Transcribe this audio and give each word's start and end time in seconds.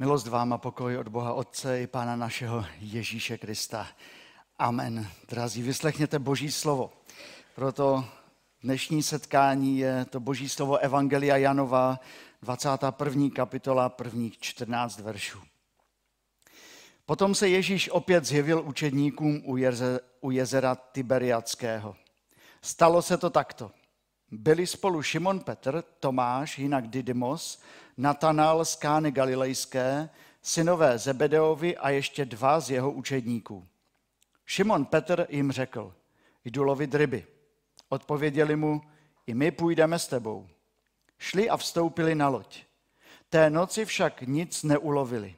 Milost 0.00 0.26
vám 0.26 0.52
a 0.52 0.58
pokoj 0.58 0.96
od 0.96 1.08
Boha 1.08 1.32
Otce 1.32 1.82
i 1.82 1.86
Pána 1.86 2.16
našeho 2.16 2.64
Ježíše 2.78 3.38
Krista. 3.38 3.86
Amen. 4.58 5.06
Drazí, 5.28 5.62
vyslechněte 5.62 6.18
Boží 6.18 6.50
slovo. 6.50 6.92
Proto 7.54 8.04
dnešní 8.62 9.02
setkání 9.02 9.78
je 9.78 10.04
to 10.04 10.20
Boží 10.20 10.48
slovo 10.48 10.76
Evangelia 10.78 11.36
Janova, 11.36 12.00
21. 12.42 13.28
kapitola, 13.34 13.88
prvních 13.88 14.38
14 14.38 15.00
veršů. 15.00 15.38
Potom 17.06 17.34
se 17.34 17.48
Ježíš 17.48 17.88
opět 17.88 18.24
zjevil 18.24 18.62
učedníkům 18.66 19.42
u, 19.44 19.56
jeze, 19.56 20.00
u 20.20 20.30
jezera 20.30 20.74
Tiberiackého. 20.74 21.96
Stalo 22.62 23.02
se 23.02 23.18
to 23.18 23.30
takto. 23.30 23.70
Byli 24.30 24.66
spolu 24.66 25.02
Šimon 25.02 25.40
Petr, 25.40 25.84
Tomáš, 26.00 26.58
jinak 26.58 26.88
Didymos, 26.88 27.62
Natanal 27.96 28.64
z 28.64 28.76
Kány 28.76 29.10
Galilejské, 29.10 30.08
synové 30.42 30.98
Zebedeovi 30.98 31.76
a 31.76 31.90
ještě 31.90 32.24
dva 32.24 32.60
z 32.60 32.70
jeho 32.70 32.92
učedníků. 32.92 33.66
Šimon 34.46 34.84
Petr 34.84 35.26
jim 35.30 35.52
řekl, 35.52 35.94
jdu 36.44 36.62
lovit 36.62 36.94
ryby. 36.94 37.26
Odpověděli 37.88 38.56
mu, 38.56 38.82
i 39.26 39.34
my 39.34 39.50
půjdeme 39.50 39.98
s 39.98 40.08
tebou. 40.08 40.48
Šli 41.18 41.50
a 41.50 41.56
vstoupili 41.56 42.14
na 42.14 42.28
loď. 42.28 42.62
Té 43.28 43.50
noci 43.50 43.84
však 43.84 44.22
nic 44.22 44.62
neulovili. 44.62 45.36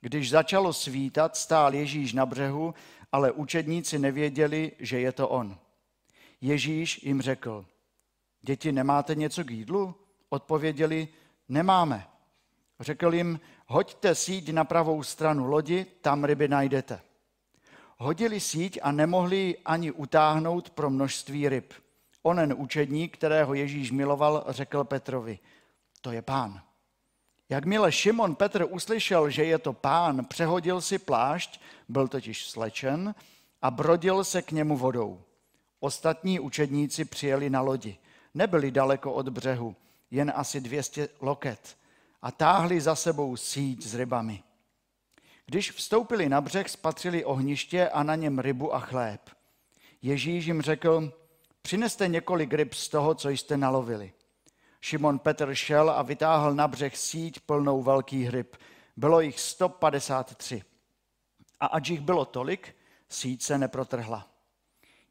Když 0.00 0.30
začalo 0.30 0.72
svítat, 0.72 1.36
stál 1.36 1.74
Ježíš 1.74 2.12
na 2.12 2.26
břehu, 2.26 2.74
ale 3.12 3.32
učedníci 3.32 3.98
nevěděli, 3.98 4.72
že 4.78 5.00
je 5.00 5.12
to 5.12 5.28
on. 5.28 5.58
Ježíš 6.40 7.02
jim 7.02 7.22
řekl, 7.22 7.66
děti, 8.42 8.72
nemáte 8.72 9.14
něco 9.14 9.44
k 9.44 9.50
jídlu? 9.50 9.94
Odpověděli, 10.28 11.08
nemáme. 11.48 12.06
Řekl 12.80 13.14
jim, 13.14 13.40
hoďte 13.66 14.14
síť 14.14 14.52
na 14.52 14.64
pravou 14.64 15.02
stranu 15.02 15.46
lodi, 15.46 15.86
tam 16.00 16.24
ryby 16.24 16.48
najdete. 16.48 17.00
Hodili 17.96 18.40
síť 18.40 18.78
a 18.82 18.92
nemohli 18.92 19.56
ani 19.64 19.92
utáhnout 19.92 20.70
pro 20.70 20.90
množství 20.90 21.48
ryb. 21.48 21.72
Onen 22.22 22.54
učedník, 22.56 23.16
kterého 23.16 23.54
Ježíš 23.54 23.90
miloval, 23.90 24.44
řekl 24.48 24.84
Petrovi, 24.84 25.38
to 26.00 26.12
je 26.12 26.22
pán. 26.22 26.62
Jakmile 27.48 27.92
Šimon 27.92 28.34
Petr 28.34 28.66
uslyšel, 28.70 29.30
že 29.30 29.44
je 29.44 29.58
to 29.58 29.72
pán, 29.72 30.24
přehodil 30.24 30.80
si 30.80 30.98
plášť, 30.98 31.60
byl 31.88 32.08
totiž 32.08 32.46
slečen, 32.46 33.14
a 33.62 33.70
brodil 33.70 34.24
se 34.24 34.42
k 34.42 34.52
němu 34.52 34.76
vodou. 34.76 35.22
Ostatní 35.80 36.40
učedníci 36.40 37.04
přijeli 37.04 37.50
na 37.50 37.60
lodi. 37.60 37.98
Nebyli 38.38 38.70
daleko 38.70 39.12
od 39.12 39.28
břehu, 39.28 39.76
jen 40.10 40.32
asi 40.36 40.60
200 40.60 41.08
loket 41.20 41.76
a 42.22 42.32
táhli 42.32 42.80
za 42.80 42.94
sebou 42.94 43.36
síť 43.36 43.82
s 43.82 43.94
rybami. 43.94 44.42
Když 45.46 45.72
vstoupili 45.72 46.28
na 46.28 46.40
břeh, 46.40 46.70
spatřili 46.70 47.24
ohniště 47.24 47.88
a 47.88 48.02
na 48.02 48.14
něm 48.14 48.38
rybu 48.38 48.74
a 48.74 48.80
chléb. 48.80 49.30
Ježíš 50.02 50.46
jim 50.46 50.62
řekl, 50.62 51.12
přineste 51.62 52.08
několik 52.08 52.52
ryb 52.52 52.74
z 52.74 52.88
toho, 52.88 53.14
co 53.14 53.28
jste 53.28 53.56
nalovili. 53.56 54.12
Šimon 54.80 55.18
Petr 55.18 55.54
šel 55.54 55.90
a 55.90 56.02
vytáhl 56.02 56.54
na 56.54 56.68
břeh 56.68 56.96
síť 56.96 57.40
plnou 57.40 57.82
velkých 57.82 58.28
ryb. 58.28 58.56
Bylo 58.96 59.20
jich 59.20 59.40
153. 59.40 60.62
A 61.60 61.66
ať 61.66 61.88
jich 61.88 62.00
bylo 62.00 62.24
tolik, 62.24 62.76
síť 63.08 63.42
se 63.42 63.58
neprotrhla. 63.58 64.28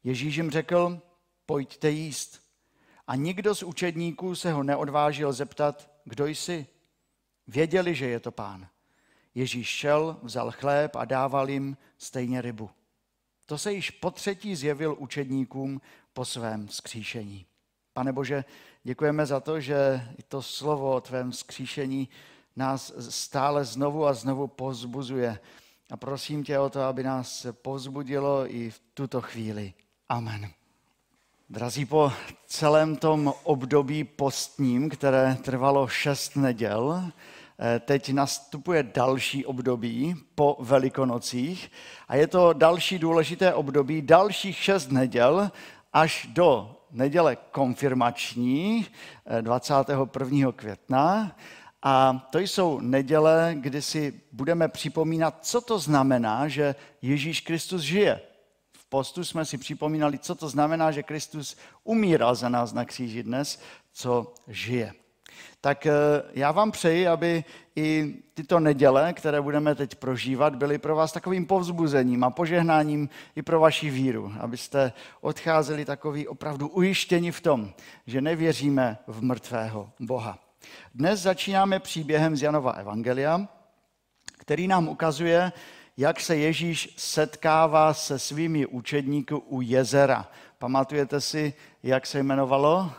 Ježíš 0.04 0.36
jim 0.36 0.50
řekl, 0.50 1.00
pojďte 1.46 1.90
jíst. 1.90 2.47
A 3.08 3.14
nikdo 3.14 3.54
z 3.54 3.62
učedníků 3.62 4.34
se 4.34 4.52
ho 4.52 4.62
neodvážil 4.62 5.32
zeptat, 5.32 5.90
kdo 6.04 6.26
jsi. 6.26 6.66
Věděli, 7.46 7.94
že 7.94 8.06
je 8.06 8.20
to 8.20 8.32
pán. 8.32 8.68
Ježíš 9.34 9.68
šel, 9.68 10.16
vzal 10.22 10.50
chléb 10.50 10.96
a 10.96 11.04
dával 11.04 11.50
jim 11.50 11.76
stejně 11.98 12.42
rybu. 12.42 12.70
To 13.46 13.58
se 13.58 13.72
již 13.72 13.90
po 13.90 14.10
třetí 14.10 14.56
zjevil 14.56 14.96
učedníkům 14.98 15.80
po 16.12 16.24
svém 16.24 16.66
vzkříšení. 16.66 17.46
Pane 17.92 18.12
Bože, 18.12 18.44
děkujeme 18.84 19.26
za 19.26 19.40
to, 19.40 19.60
že 19.60 20.08
to 20.28 20.42
slovo 20.42 20.94
o 20.94 21.00
tvém 21.00 21.30
vzkříšení 21.30 22.08
nás 22.56 22.92
stále 23.10 23.64
znovu 23.64 24.06
a 24.06 24.14
znovu 24.14 24.46
pozbuzuje. 24.46 25.38
A 25.90 25.96
prosím 25.96 26.44
tě 26.44 26.58
o 26.58 26.70
to, 26.70 26.82
aby 26.82 27.02
nás 27.02 27.46
pozbudilo 27.52 28.54
i 28.54 28.70
v 28.70 28.80
tuto 28.94 29.20
chvíli. 29.20 29.74
Amen. 30.08 30.50
Drazí, 31.50 31.84
po 31.84 32.12
celém 32.46 32.96
tom 32.96 33.34
období 33.42 34.04
postním, 34.04 34.88
které 34.88 35.36
trvalo 35.42 35.88
šest 35.88 36.36
neděl, 36.36 37.02
eh, 37.58 37.80
teď 37.80 38.12
nastupuje 38.12 38.82
další 38.82 39.46
období 39.46 40.14
po 40.34 40.56
Velikonocích 40.60 41.70
a 42.08 42.16
je 42.16 42.26
to 42.26 42.52
další 42.52 42.98
důležité 42.98 43.54
období, 43.54 44.02
dalších 44.02 44.56
šest 44.56 44.90
neděl 44.90 45.50
až 45.92 46.28
do 46.32 46.76
neděle 46.90 47.36
konfirmační 47.36 48.86
21. 49.40 50.48
Eh, 50.48 50.52
května. 50.52 51.36
A 51.82 52.26
to 52.30 52.38
jsou 52.38 52.80
neděle, 52.80 53.54
kdy 53.60 53.82
si 53.82 54.20
budeme 54.32 54.68
připomínat, 54.68 55.38
co 55.42 55.60
to 55.60 55.78
znamená, 55.78 56.48
že 56.48 56.74
Ježíš 57.02 57.40
Kristus 57.40 57.82
žije 57.82 58.20
postu 58.88 59.24
jsme 59.24 59.44
si 59.44 59.58
připomínali, 59.58 60.18
co 60.18 60.34
to 60.34 60.48
znamená, 60.48 60.90
že 60.90 61.02
Kristus 61.02 61.56
umíral 61.84 62.34
za 62.34 62.48
nás 62.48 62.72
na 62.72 62.84
kříži 62.84 63.22
dnes, 63.22 63.60
co 63.92 64.34
žije. 64.48 64.92
Tak 65.60 65.86
eh, 65.86 65.92
já 66.34 66.52
vám 66.52 66.70
přeji, 66.70 67.08
aby 67.08 67.44
i 67.76 68.14
tyto 68.34 68.60
neděle, 68.60 69.12
které 69.12 69.40
budeme 69.40 69.74
teď 69.74 69.94
prožívat, 69.94 70.54
byly 70.54 70.78
pro 70.78 70.96
vás 70.96 71.12
takovým 71.12 71.46
povzbuzením 71.46 72.24
a 72.24 72.30
požehnáním 72.30 73.08
i 73.36 73.42
pro 73.42 73.60
vaši 73.60 73.90
víru, 73.90 74.32
abyste 74.40 74.92
odcházeli 75.20 75.84
takový 75.84 76.28
opravdu 76.28 76.68
ujištěni 76.68 77.32
v 77.32 77.40
tom, 77.40 77.72
že 78.06 78.20
nevěříme 78.20 78.98
v 79.06 79.22
mrtvého 79.22 79.90
Boha. 80.00 80.38
Dnes 80.94 81.20
začínáme 81.20 81.80
příběhem 81.80 82.36
z 82.36 82.42
Janova 82.42 82.72
Evangelia, 82.72 83.48
který 84.38 84.68
nám 84.68 84.88
ukazuje, 84.88 85.52
jak 85.98 86.20
se 86.20 86.36
Ježíš 86.36 86.94
setkává 86.96 87.94
se 87.94 88.18
svými 88.18 88.66
učedníky 88.66 89.34
u 89.34 89.60
jezera. 89.60 90.28
Pamatujete 90.58 91.20
si, 91.20 91.54
jak 91.82 92.06
se 92.06 92.18
jmenovalo? 92.18 92.92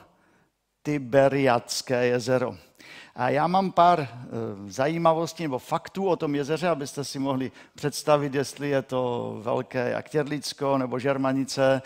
Tiberiatské 0.83 2.07
jezero. 2.07 2.57
A 3.15 3.29
já 3.29 3.47
mám 3.47 3.71
pár 3.71 3.99
eh, 4.01 4.07
zajímavostí 4.67 5.43
nebo 5.43 5.59
faktů 5.59 6.07
o 6.07 6.15
tom 6.15 6.35
jezeře, 6.35 6.67
abyste 6.67 7.03
si 7.03 7.19
mohli 7.19 7.51
představit, 7.75 8.35
jestli 8.35 8.69
je 8.69 8.81
to 8.81 9.35
velké 9.41 9.89
jak 9.89 10.09
Těrlicko 10.09 10.77
nebo 10.77 10.99
Žermanice. 10.99 11.81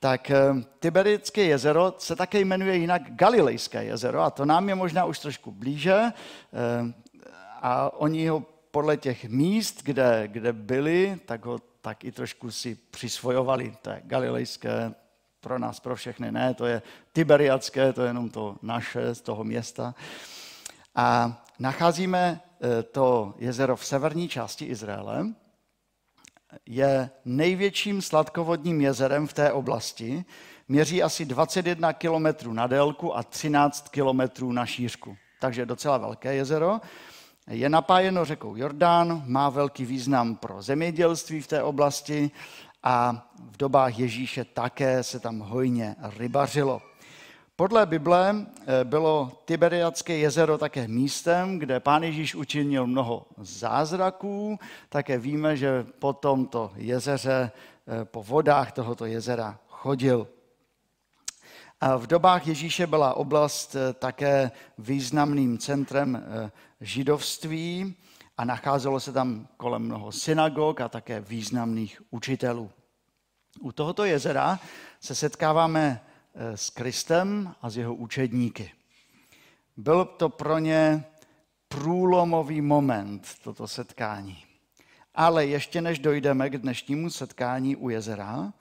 Tak 0.00 0.30
eh, 0.30 0.38
Tiberické 0.80 1.42
jezero 1.42 1.94
se 1.98 2.16
také 2.16 2.40
jmenuje 2.40 2.76
jinak 2.76 3.02
Galilejské 3.14 3.84
jezero 3.84 4.20
a 4.20 4.30
to 4.30 4.44
nám 4.44 4.68
je 4.68 4.74
možná 4.74 5.04
už 5.04 5.18
trošku 5.18 5.50
blíže. 5.50 5.98
Eh, 6.02 6.92
a 7.62 7.92
oni 7.98 8.28
ho 8.28 8.57
podle 8.70 8.96
těch 8.96 9.24
míst, 9.24 9.82
kde, 9.82 10.22
kde 10.26 10.52
byli, 10.52 11.20
tak 11.26 11.44
ho 11.44 11.58
tak 11.80 12.04
i 12.04 12.12
trošku 12.12 12.50
si 12.50 12.74
přisvojovali. 12.74 13.74
To 13.82 13.90
je 13.90 14.02
galilejské, 14.04 14.94
pro 15.40 15.58
nás, 15.58 15.80
pro 15.80 15.96
všechny 15.96 16.32
ne, 16.32 16.54
to 16.54 16.66
je 16.66 16.82
tiberiacké, 17.12 17.92
to 17.92 18.02
je 18.02 18.08
jenom 18.08 18.30
to 18.30 18.56
naše 18.62 19.14
z 19.14 19.20
toho 19.20 19.44
města. 19.44 19.94
A 20.94 21.38
nacházíme 21.58 22.40
eh, 22.60 22.82
to 22.82 23.34
jezero 23.38 23.76
v 23.76 23.86
severní 23.86 24.28
části 24.28 24.64
Izraele. 24.64 25.26
Je 26.66 27.10
největším 27.24 28.02
sladkovodním 28.02 28.80
jezerem 28.80 29.26
v 29.26 29.32
té 29.32 29.52
oblasti. 29.52 30.24
Měří 30.68 31.02
asi 31.02 31.24
21 31.24 31.92
kilometrů 31.92 32.52
na 32.52 32.66
délku 32.66 33.16
a 33.16 33.22
13 33.22 33.88
kilometrů 33.88 34.52
na 34.52 34.66
šířku. 34.66 35.16
Takže 35.40 35.66
docela 35.66 35.98
velké 35.98 36.34
jezero 36.34 36.80
je 37.48 37.68
napájeno 37.68 38.24
řekou 38.24 38.56
Jordán, 38.56 39.22
má 39.26 39.50
velký 39.50 39.84
význam 39.84 40.36
pro 40.36 40.62
zemědělství 40.62 41.40
v 41.40 41.46
té 41.46 41.62
oblasti 41.62 42.30
a 42.82 43.28
v 43.50 43.56
dobách 43.56 43.98
Ježíše 43.98 44.44
také 44.44 45.02
se 45.02 45.20
tam 45.20 45.38
hojně 45.38 45.96
rybařilo. 46.16 46.82
Podle 47.56 47.86
Bible 47.86 48.46
eh, 48.46 48.84
bylo 48.84 49.32
Tiberiacké 49.44 50.16
jezero 50.16 50.58
také 50.58 50.88
místem, 50.88 51.58
kde 51.58 51.80
pán 51.80 52.02
Ježíš 52.02 52.34
učinil 52.34 52.86
mnoho 52.86 53.26
zázraků. 53.38 54.58
Také 54.88 55.18
víme, 55.18 55.56
že 55.56 55.86
po 55.98 56.12
tomto 56.12 56.72
jezeře, 56.76 57.50
eh, 57.88 58.04
po 58.04 58.22
vodách 58.22 58.72
tohoto 58.72 59.06
jezera 59.06 59.58
chodil. 59.68 60.28
A 61.80 61.96
v 61.96 62.06
dobách 62.06 62.46
Ježíše 62.46 62.86
byla 62.86 63.14
oblast 63.14 63.74
eh, 63.74 63.92
také 63.92 64.50
významným 64.78 65.58
centrem 65.58 66.24
židovství 66.80 67.94
a 68.36 68.44
nacházelo 68.44 69.00
se 69.00 69.12
tam 69.12 69.48
kolem 69.56 69.82
mnoho 69.82 70.12
synagog 70.12 70.80
a 70.80 70.88
také 70.88 71.20
významných 71.20 72.02
učitelů. 72.10 72.70
U 73.60 73.72
tohoto 73.72 74.04
jezera 74.04 74.60
se 75.00 75.14
setkáváme 75.14 76.00
eh, 76.34 76.56
s 76.56 76.70
Kristem 76.70 77.54
a 77.62 77.70
s 77.70 77.76
jeho 77.76 77.94
učedníky. 77.94 78.72
Byl 79.76 80.04
to 80.04 80.28
pro 80.28 80.58
ně 80.58 81.04
průlomový 81.68 82.60
moment, 82.60 83.28
toto 83.44 83.68
setkání. 83.68 84.44
Ale 85.14 85.46
ještě 85.46 85.80
než 85.80 85.98
dojdeme 85.98 86.50
k 86.50 86.58
dnešnímu 86.58 87.10
setkání 87.10 87.76
u 87.76 87.88
jezera, 87.88 88.52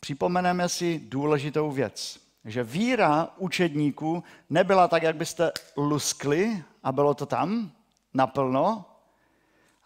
připomeneme 0.00 0.68
si 0.68 0.98
důležitou 0.98 1.70
věc, 1.70 2.20
že 2.44 2.64
víra 2.64 3.28
učedníků 3.38 4.24
nebyla 4.50 4.88
tak, 4.88 5.02
jak 5.02 5.16
byste 5.16 5.52
luskli 5.76 6.64
a 6.82 6.92
bylo 6.92 7.14
to 7.14 7.26
tam 7.26 7.70
naplno, 8.14 8.84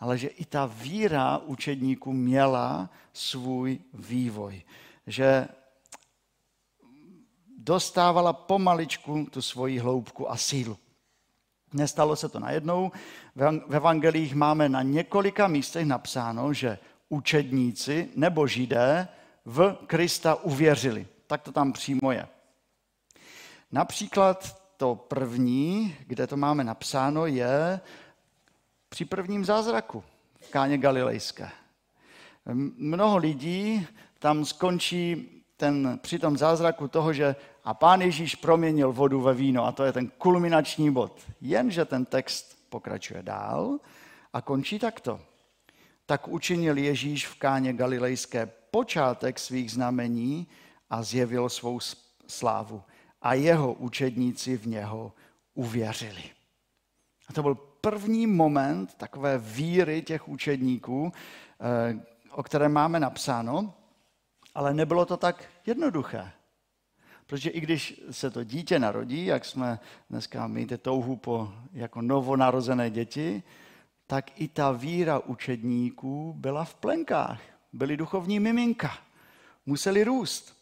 ale 0.01 0.19
že 0.19 0.29
i 0.29 0.45
ta 0.45 0.67
víra 0.67 1.39
učedníků 1.39 2.13
měla 2.13 2.91
svůj 3.13 3.79
vývoj. 3.95 4.63
Že 5.07 5.49
dostávala 7.59 8.33
pomaličku 8.33 9.27
tu 9.31 9.43
svoji 9.43 9.79
hloubku 9.79 10.31
a 10.31 10.37
sílu. 10.37 10.79
Nestalo 11.73 12.17
se 12.17 12.29
to 12.29 12.39
najednou. 12.39 12.93
V 13.67 13.77
evangelích 13.77 14.35
máme 14.35 14.69
na 14.69 14.83
několika 14.83 15.49
místech 15.49 15.87
napsáno, 15.87 16.53
že 16.53 16.79
učedníci 17.09 18.11
nebo 18.17 18.47
židé 18.47 19.09
v 19.45 19.79
Krista 19.87 20.35
uvěřili. 20.35 21.07
Tak 21.27 21.43
to 21.43 21.53
tam 21.53 21.73
přímo 21.73 22.13
je. 22.13 22.29
Například 23.73 24.63
to 24.77 24.95
první, 24.95 25.97
kde 26.07 26.27
to 26.27 26.37
máme 26.37 26.65
napsáno, 26.65 27.27
je 27.27 27.81
při 28.89 29.05
prvním 29.05 29.45
zázraku 29.45 30.05
v 30.41 30.51
Káně 30.51 30.79
Galilejské. 30.79 31.51
Mnoho 32.77 33.17
lidí 33.17 33.87
tam 34.19 34.45
skončí 34.45 35.31
ten, 35.57 35.99
při 36.03 36.19
tom 36.19 36.37
zázraku 36.37 36.89
toho, 36.89 37.13
že 37.13 37.37
a 37.65 37.75
pán 37.75 38.01
Ježíš 38.01 38.35
proměnil 38.35 38.93
vodu 38.93 39.21
ve 39.21 39.35
víno 39.35 39.65
a 39.65 39.73
to 39.73 39.85
je 39.85 39.93
ten 39.93 40.09
kulminační 40.09 40.93
bod. 40.93 41.21
Jenže 41.41 41.85
ten 41.85 42.05
text 42.05 42.59
pokračuje 42.69 43.23
dál 43.23 43.79
a 44.33 44.41
končí 44.41 44.79
takto. 44.79 45.21
Tak 46.07 46.29
učinil 46.29 46.79
Ježíš 46.79 47.27
v 47.27 47.39
Káně 47.39 47.73
Galilejské 47.73 48.51
počátek 48.71 49.39
svých 49.39 49.73
znamení 49.73 50.47
a 50.91 51.03
zjevil 51.03 51.49
svou 51.49 51.81
slávu. 52.27 52.83
A 53.23 53.35
jeho 53.35 53.73
učedníci 53.73 54.57
v 54.57 54.67
něho 54.67 55.13
uvěřili. 55.55 56.25
A 57.29 57.33
to 57.33 57.43
byl 57.43 57.55
první 57.55 58.27
moment 58.27 58.95
takové 58.95 59.39
víry 59.39 60.03
těch 60.03 60.29
učedníků, 60.29 61.13
eh, 61.61 62.01
o 62.31 62.43
které 62.43 62.69
máme 62.69 63.01
napsáno, 63.01 63.75
ale 64.55 64.75
nebylo 64.75 65.07
to 65.07 65.17
tak 65.17 65.45
jednoduché. 65.67 66.31
Protože 67.27 67.51
i 67.51 67.61
když 67.61 68.01
se 68.11 68.31
to 68.31 68.45
dítě 68.45 68.79
narodí, 68.79 69.27
jak 69.27 69.45
jsme 69.45 69.81
dneska 70.11 70.47
mějte 70.47 70.79
touhu 70.79 71.17
po 71.17 71.53
jako 71.73 72.03
novonarozené 72.03 72.91
děti, 72.91 73.43
tak 74.07 74.41
i 74.41 74.49
ta 74.49 74.73
víra 74.73 75.19
učedníků 75.19 76.35
byla 76.37 76.65
v 76.65 76.75
plenkách. 76.75 77.41
Byli 77.73 77.97
duchovní 77.97 78.41
miminka. 78.41 78.99
Museli 79.67 80.05
růst. 80.05 80.57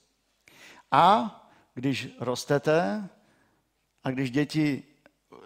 A 0.91 1.31
když 1.76 2.08
rostete 2.20 3.08
a 4.05 4.11
když 4.11 4.31
děti 4.31 4.82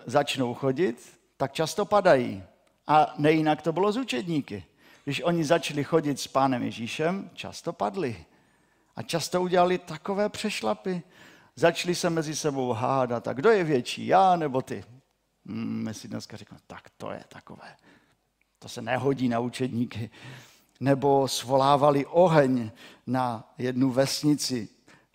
začnou 0.06 0.54
chodit, 0.54 1.18
tak 1.36 1.52
často 1.52 1.84
padají. 1.84 2.42
A 2.86 3.14
nejinak 3.18 3.62
to 3.62 3.72
bylo 3.72 3.92
z 3.92 3.96
učedníky. 3.96 4.64
Když 5.04 5.22
oni 5.22 5.44
začali 5.44 5.84
chodit 5.84 6.20
s 6.20 6.26
pánem 6.26 6.62
Ježíšem, 6.62 7.30
často 7.34 7.72
padli. 7.72 8.24
A 8.96 9.02
často 9.02 9.42
udělali 9.42 9.78
takové 9.78 10.28
přešlapy. 10.28 11.02
Začali 11.56 11.94
se 11.94 12.10
mezi 12.10 12.36
sebou 12.36 12.72
hádat. 12.72 13.28
A 13.28 13.32
kdo 13.32 13.50
je 13.50 13.64
větší, 13.64 14.06
já 14.06 14.36
nebo 14.36 14.62
ty? 14.62 14.84
Hmm, 15.46 15.84
my 15.84 15.94
si 15.94 16.08
dneska 16.08 16.36
říkáme, 16.36 16.60
tak 16.66 16.90
to 16.96 17.10
je 17.10 17.24
takové. 17.28 17.76
To 18.58 18.68
se 18.68 18.82
nehodí 18.82 19.28
na 19.28 19.38
učedníky. 19.38 20.10
Nebo 20.80 21.28
svolávali 21.28 22.06
oheň 22.06 22.70
na 23.06 23.54
jednu 23.58 23.90
vesnici, 23.90 24.68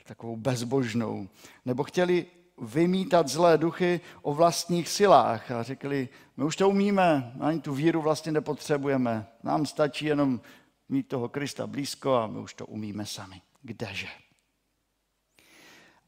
takovou 0.08 0.36
bezbožnou. 0.36 1.28
Nebo 1.66 1.84
chtěli 1.84 2.26
vymítat 2.58 3.28
zlé 3.28 3.58
duchy 3.58 4.02
o 4.22 4.34
vlastních 4.34 4.90
silách 4.90 5.52
a 5.52 5.64
řekli, 5.64 6.10
my 6.38 6.44
už 6.44 6.56
to 6.56 6.70
umíme, 6.70 7.34
ani 7.40 7.60
tu 7.60 7.74
víru 7.74 8.02
vlastně 8.02 8.32
nepotřebujeme. 8.32 9.28
Nám 9.44 9.66
stačí 9.66 10.06
jenom 10.06 10.42
mít 10.90 11.08
toho 11.08 11.30
Krista 11.30 11.68
blízko 11.68 12.14
a 12.14 12.28
my 12.28 12.40
už 12.40 12.54
to 12.54 12.66
umíme 12.66 13.06
sami 13.06 13.42
kdeže. 13.66 14.08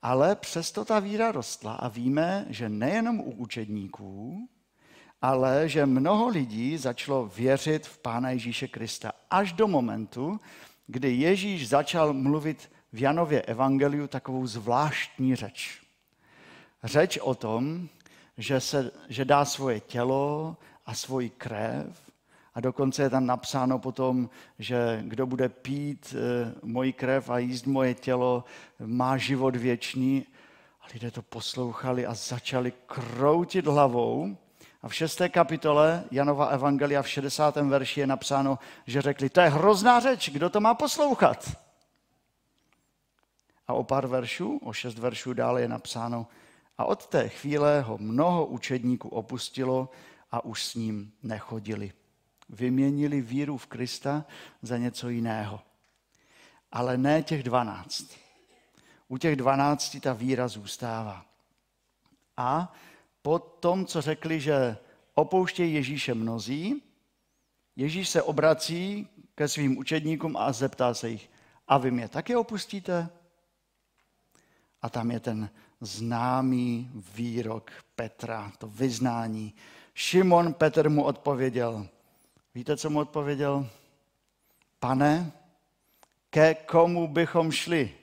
Ale 0.01 0.35
přesto 0.35 0.85
ta 0.85 0.99
víra 0.99 1.31
rostla 1.31 1.73
a 1.73 1.87
víme, 1.87 2.45
že 2.49 2.69
nejenom 2.69 3.19
u 3.19 3.31
učedníků, 3.31 4.49
ale 5.21 5.69
že 5.69 5.85
mnoho 5.85 6.27
lidí 6.27 6.77
začalo 6.77 7.27
věřit 7.27 7.87
v 7.87 7.97
Pána 7.97 8.29
Ježíše 8.29 8.67
Krista 8.67 9.11
až 9.29 9.53
do 9.53 9.67
momentu, 9.67 10.39
kdy 10.87 11.13
Ježíš 11.13 11.69
začal 11.69 12.13
mluvit 12.13 12.71
v 12.93 13.01
Janově 13.01 13.41
evangeliu 13.41 14.07
takovou 14.07 14.47
zvláštní 14.47 15.35
řeč. 15.35 15.81
Řeč 16.83 17.17
o 17.17 17.35
tom, 17.35 17.89
že, 18.37 18.59
se, 18.59 18.91
že 19.09 19.25
dá 19.25 19.45
svoje 19.45 19.79
tělo 19.79 20.57
a 20.85 20.93
svoji 20.93 21.29
krev 21.29 22.07
a 22.57 22.59
dokonce 22.59 23.03
je 23.03 23.09
tam 23.09 23.25
napsáno 23.25 23.79
potom, 23.79 24.29
že 24.59 24.99
kdo 25.01 25.25
bude 25.25 25.49
pít 25.49 26.15
eh, 26.17 26.53
moji 26.63 26.93
krev 26.93 27.29
a 27.29 27.37
jíst 27.37 27.65
moje 27.65 27.93
tělo, 27.93 28.43
má 28.79 29.17
život 29.17 29.55
věčný. 29.55 30.25
A 30.81 30.85
lidé 30.93 31.11
to 31.11 31.21
poslouchali 31.21 32.05
a 32.05 32.13
začali 32.13 32.73
kroutit 32.85 33.67
hlavou. 33.67 34.37
A 34.81 34.87
v 34.87 34.95
šesté 34.95 35.29
kapitole 35.29 36.03
Janova 36.11 36.45
Evangelia 36.45 37.01
v 37.01 37.09
60. 37.09 37.55
verši 37.55 37.99
je 37.99 38.07
napsáno, 38.07 38.59
že 38.85 39.01
řekli, 39.01 39.29
to 39.29 39.41
je 39.41 39.49
hrozná 39.49 39.99
řeč, 39.99 40.29
kdo 40.29 40.49
to 40.49 40.59
má 40.59 40.73
poslouchat? 40.73 41.66
A 43.67 43.73
o 43.73 43.83
pár 43.83 44.07
veršů, 44.07 44.57
o 44.63 44.73
šest 44.73 44.97
veršů 44.97 45.33
dále 45.33 45.61
je 45.61 45.67
napsáno, 45.67 46.27
a 46.77 46.85
od 46.85 47.07
té 47.07 47.29
chvíle 47.29 47.81
ho 47.81 47.97
mnoho 47.97 48.45
učedníků 48.45 49.09
opustilo 49.09 49.89
a 50.31 50.45
už 50.45 50.65
s 50.65 50.75
ním 50.75 51.13
nechodili 51.23 51.91
vyměnili 52.49 53.21
víru 53.21 53.57
v 53.57 53.67
Krista 53.67 54.25
za 54.61 54.77
něco 54.77 55.09
jiného. 55.09 55.61
Ale 56.71 56.97
ne 56.97 57.23
těch 57.23 57.43
dvanáct. 57.43 58.07
U 59.07 59.17
těch 59.17 59.35
dvanácti 59.35 59.99
ta 59.99 60.13
víra 60.13 60.47
zůstává. 60.47 61.25
A 62.37 62.73
po 63.21 63.39
tom, 63.39 63.85
co 63.85 64.01
řekli, 64.01 64.39
že 64.39 64.77
opouštějí 65.13 65.73
Ježíše 65.73 66.13
mnozí, 66.13 66.83
Ježíš 67.75 68.09
se 68.09 68.21
obrací 68.21 69.07
ke 69.35 69.47
svým 69.47 69.77
učedníkům 69.77 70.37
a 70.37 70.51
zeptá 70.51 70.93
se 70.93 71.09
jich, 71.09 71.29
a 71.67 71.77
vy 71.77 71.91
mě 71.91 72.07
taky 72.07 72.35
opustíte? 72.35 73.09
A 74.81 74.89
tam 74.89 75.11
je 75.11 75.19
ten 75.19 75.49
známý 75.81 76.91
výrok 77.15 77.71
Petra, 77.95 78.51
to 78.57 78.67
vyznání. 78.67 79.53
Šimon 79.93 80.53
Petr 80.53 80.89
mu 80.89 81.03
odpověděl, 81.03 81.87
Víte, 82.57 82.77
co 82.77 82.89
mu 82.89 82.99
odpověděl? 82.99 83.69
Pane, 84.79 85.31
ke 86.29 86.55
komu 86.55 87.07
bychom 87.07 87.51
šli? 87.51 87.95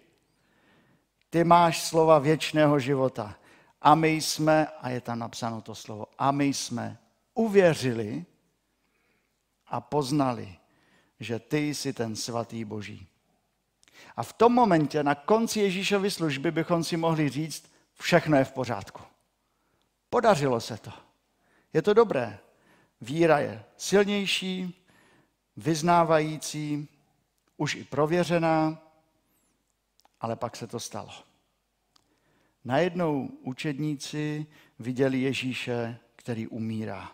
Ty 1.30 1.44
máš 1.44 1.82
slova 1.82 2.18
věčného 2.18 2.78
života. 2.78 3.36
A 3.82 3.94
my 3.94 4.08
jsme, 4.08 4.66
a 4.66 4.90
je 4.90 5.00
tam 5.00 5.18
napsáno 5.18 5.60
to 5.60 5.74
slovo, 5.74 6.06
a 6.18 6.30
my 6.30 6.44
jsme 6.44 6.98
uvěřili 7.34 8.24
a 9.66 9.80
poznali, 9.80 10.56
že 11.20 11.38
ty 11.38 11.74
jsi 11.74 11.92
ten 11.92 12.16
svatý 12.16 12.64
Boží. 12.64 13.08
A 14.16 14.22
v 14.22 14.32
tom 14.32 14.52
momentě, 14.52 15.02
na 15.02 15.14
konci 15.14 15.60
Ježíšovy 15.60 16.10
služby, 16.10 16.50
bychom 16.50 16.84
si 16.84 16.96
mohli 16.96 17.28
říct, 17.28 17.72
všechno 17.94 18.36
je 18.36 18.44
v 18.44 18.52
pořádku. 18.52 19.02
Podařilo 20.10 20.60
se 20.60 20.78
to. 20.78 20.92
Je 21.72 21.82
to 21.82 21.94
dobré 21.94 22.38
víra 23.04 23.38
je 23.38 23.64
silnější, 23.76 24.84
vyznávající, 25.56 26.88
už 27.56 27.74
i 27.74 27.84
prověřená, 27.84 28.82
ale 30.20 30.36
pak 30.36 30.56
se 30.56 30.66
to 30.66 30.80
stalo. 30.80 31.10
Najednou 32.64 33.28
učedníci 33.42 34.46
viděli 34.78 35.20
Ježíše, 35.20 35.98
který 36.16 36.48
umírá. 36.48 37.12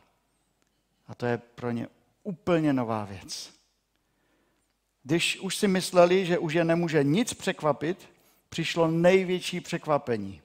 A 1.07 1.15
to 1.15 1.27
je 1.27 1.39
pro 1.39 1.71
ně 1.71 1.89
úplně 2.23 2.73
nová 2.73 3.05
věc. 3.05 3.60
Když 5.03 5.39
už 5.41 5.57
si 5.57 5.69
mysleli, 5.69 6.27
že 6.27 6.39
už 6.39 6.53
je 6.53 6.65
nemůže 6.65 7.05
nic 7.05 7.35
překvapit, 7.35 8.09
přišlo 8.49 8.91
největší 8.91 9.61
překvapení. 9.61 10.43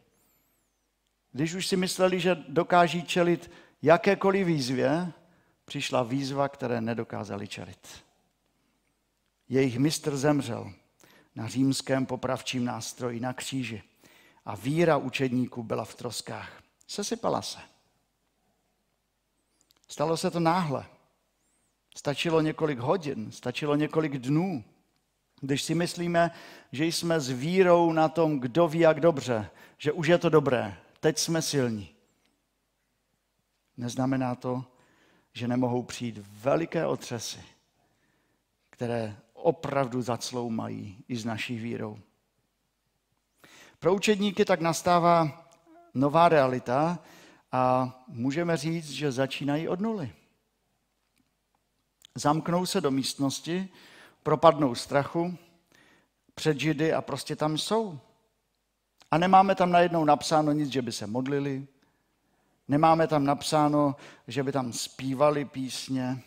Když 1.31 1.53
už 1.53 1.67
si 1.67 1.77
mysleli, 1.77 2.19
že 2.19 2.35
dokáží 2.47 3.03
čelit 3.03 3.51
jakékoliv 3.81 4.47
výzvě, 4.47 5.11
přišla 5.65 6.03
výzva, 6.03 6.49
které 6.49 6.81
nedokázali 6.81 7.47
čelit. 7.47 7.87
Jejich 9.49 9.79
mistr 9.79 10.17
zemřel 10.17 10.73
na 11.35 11.47
římském 11.47 12.05
popravčím 12.05 12.65
nástroji 12.65 13.19
na 13.19 13.33
kříži 13.33 13.83
a 14.45 14.55
víra 14.55 14.97
učedníků 14.97 15.63
byla 15.63 15.85
v 15.85 15.95
troskách. 15.95 16.63
Sesypala 16.87 17.41
se. 17.41 17.59
Stalo 19.87 20.17
se 20.17 20.31
to 20.31 20.39
náhle. 20.39 20.85
Stačilo 21.97 22.41
několik 22.41 22.79
hodin, 22.79 23.31
stačilo 23.31 23.75
několik 23.75 24.17
dnů. 24.17 24.63
Když 25.41 25.63
si 25.63 25.75
myslíme, 25.75 26.31
že 26.71 26.85
jsme 26.85 27.19
s 27.19 27.29
vírou 27.29 27.91
na 27.91 28.09
tom, 28.09 28.39
kdo 28.39 28.67
ví 28.67 28.79
jak 28.79 28.99
dobře, 28.99 29.49
že 29.77 29.91
už 29.91 30.07
je 30.07 30.17
to 30.17 30.29
dobré, 30.29 30.77
teď 30.99 31.17
jsme 31.17 31.41
silní. 31.41 31.89
Neznamená 33.77 34.35
to, 34.35 34.65
že 35.33 35.47
nemohou 35.47 35.83
přijít 35.83 36.21
veliké 36.41 36.85
otřesy, 36.85 37.39
které 38.69 39.17
opravdu 39.33 40.01
zacloumají 40.01 40.97
i 41.07 41.15
s 41.15 41.25
naší 41.25 41.57
vírou. 41.57 41.99
Pro 43.79 43.95
učedníky 43.95 44.45
tak 44.45 44.61
nastává 44.61 45.47
nová 45.93 46.29
realita 46.29 46.99
a 47.51 47.93
můžeme 48.07 48.57
říct, 48.57 48.89
že 48.89 49.11
začínají 49.11 49.67
od 49.67 49.79
nuly. 49.79 50.13
Zamknou 52.15 52.65
se 52.65 52.81
do 52.81 52.91
místnosti, 52.91 53.69
propadnou 54.23 54.75
strachu 54.75 55.37
před 56.35 56.59
Židy 56.59 56.93
a 56.93 57.01
prostě 57.01 57.35
tam 57.35 57.57
jsou. 57.57 57.99
A 59.11 59.17
nemáme 59.17 59.55
tam 59.55 59.71
najednou 59.71 60.05
napsáno 60.05 60.51
nic, 60.51 60.71
že 60.71 60.81
by 60.81 60.91
se 60.91 61.07
modlili, 61.07 61.67
nemáme 62.67 63.07
tam 63.07 63.25
napsáno, 63.25 63.95
že 64.27 64.43
by 64.43 64.51
tam 64.51 64.73
zpívali 64.73 65.45
písně, 65.45 66.21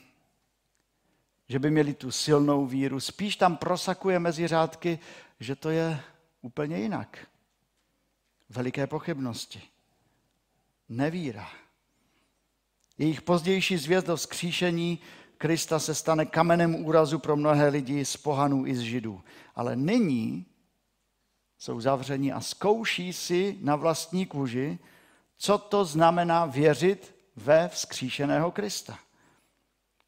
že 1.49 1.59
by 1.59 1.71
měli 1.71 1.95
tu 1.95 2.11
silnou 2.11 2.67
víru. 2.67 3.01
Spíš 3.01 3.37
tam 3.37 3.57
prosakuje 3.57 4.19
mezi 4.19 4.49
řádky, 4.49 4.99
že 5.41 5.57
to 5.57 5.71
je 5.71 6.01
úplně 6.43 6.79
jinak. 6.79 7.27
Veliké 8.51 8.87
pochybnosti. 8.87 9.63
Nevíra. 10.89 11.51
Jejich 12.99 13.23
pozdější 13.23 13.77
zvěst 13.77 14.07
do 14.07 14.17
vzkříšení 14.17 14.99
Krista 15.39 15.79
se 15.79 15.95
stane 15.95 16.27
kamenem 16.27 16.75
úrazu 16.75 17.19
pro 17.19 17.37
mnohé 17.37 17.69
lidi 17.69 18.05
z 18.05 18.17
pohanů 18.17 18.67
i 18.67 18.77
z 18.77 18.81
židů. 18.81 19.23
Ale 19.55 19.77
nyní 19.77 20.47
jsou 21.59 21.81
zavření 21.81 22.33
a 22.33 22.41
zkouší 22.41 23.13
si 23.13 23.59
na 23.61 23.77
vlastní 23.77 24.27
kůži, 24.27 24.79
co 25.37 25.59
to 25.59 25.85
znamená 25.85 26.47
věřit 26.47 27.15
ve 27.37 27.69
vzkříšeného 27.69 28.51
Krista. 28.51 28.99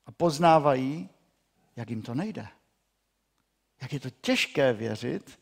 A 0.07 0.13
poznávají, 0.13 1.09
jak 1.77 1.91
jim 1.91 2.03
to 2.03 2.15
nejde. 2.15 2.49
Jak 3.83 3.93
je 3.93 4.01
to 4.01 4.11
těžké 4.11 4.73
věřit 4.73 5.39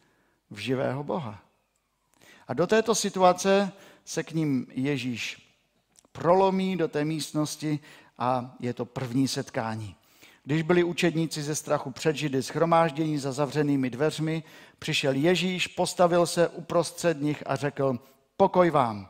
v 0.51 0.59
živého 0.59 1.05
Boha. 1.05 1.43
A 2.49 2.55
do 2.55 2.67
této 2.67 2.95
situace 2.95 3.73
se 4.05 4.23
k 4.23 4.33
ním 4.33 4.67
Ježíš 4.71 5.49
prolomí 6.13 6.77
do 6.77 6.89
té 6.89 7.05
místnosti 7.05 7.81
a 8.19 8.55
je 8.61 8.75
to 8.75 8.85
první 8.85 9.29
setkání. 9.29 9.97
Když 10.45 10.63
byli 10.63 10.85
učedníci 10.85 11.43
ze 11.43 11.55
strachu 11.55 11.91
před 11.91 12.17
Židy 12.17 12.43
schromáždění 12.43 13.19
za 13.19 13.33
zavřenými 13.33 13.91
dveřmi, 13.91 14.43
přišel 14.79 15.15
Ježíš, 15.15 15.67
postavil 15.67 16.27
se 16.27 16.49
uprostřed 16.49 17.21
nich 17.21 17.43
a 17.47 17.57
řekl, 17.57 17.99
pokoj 18.37 18.71
vám. 18.71 19.09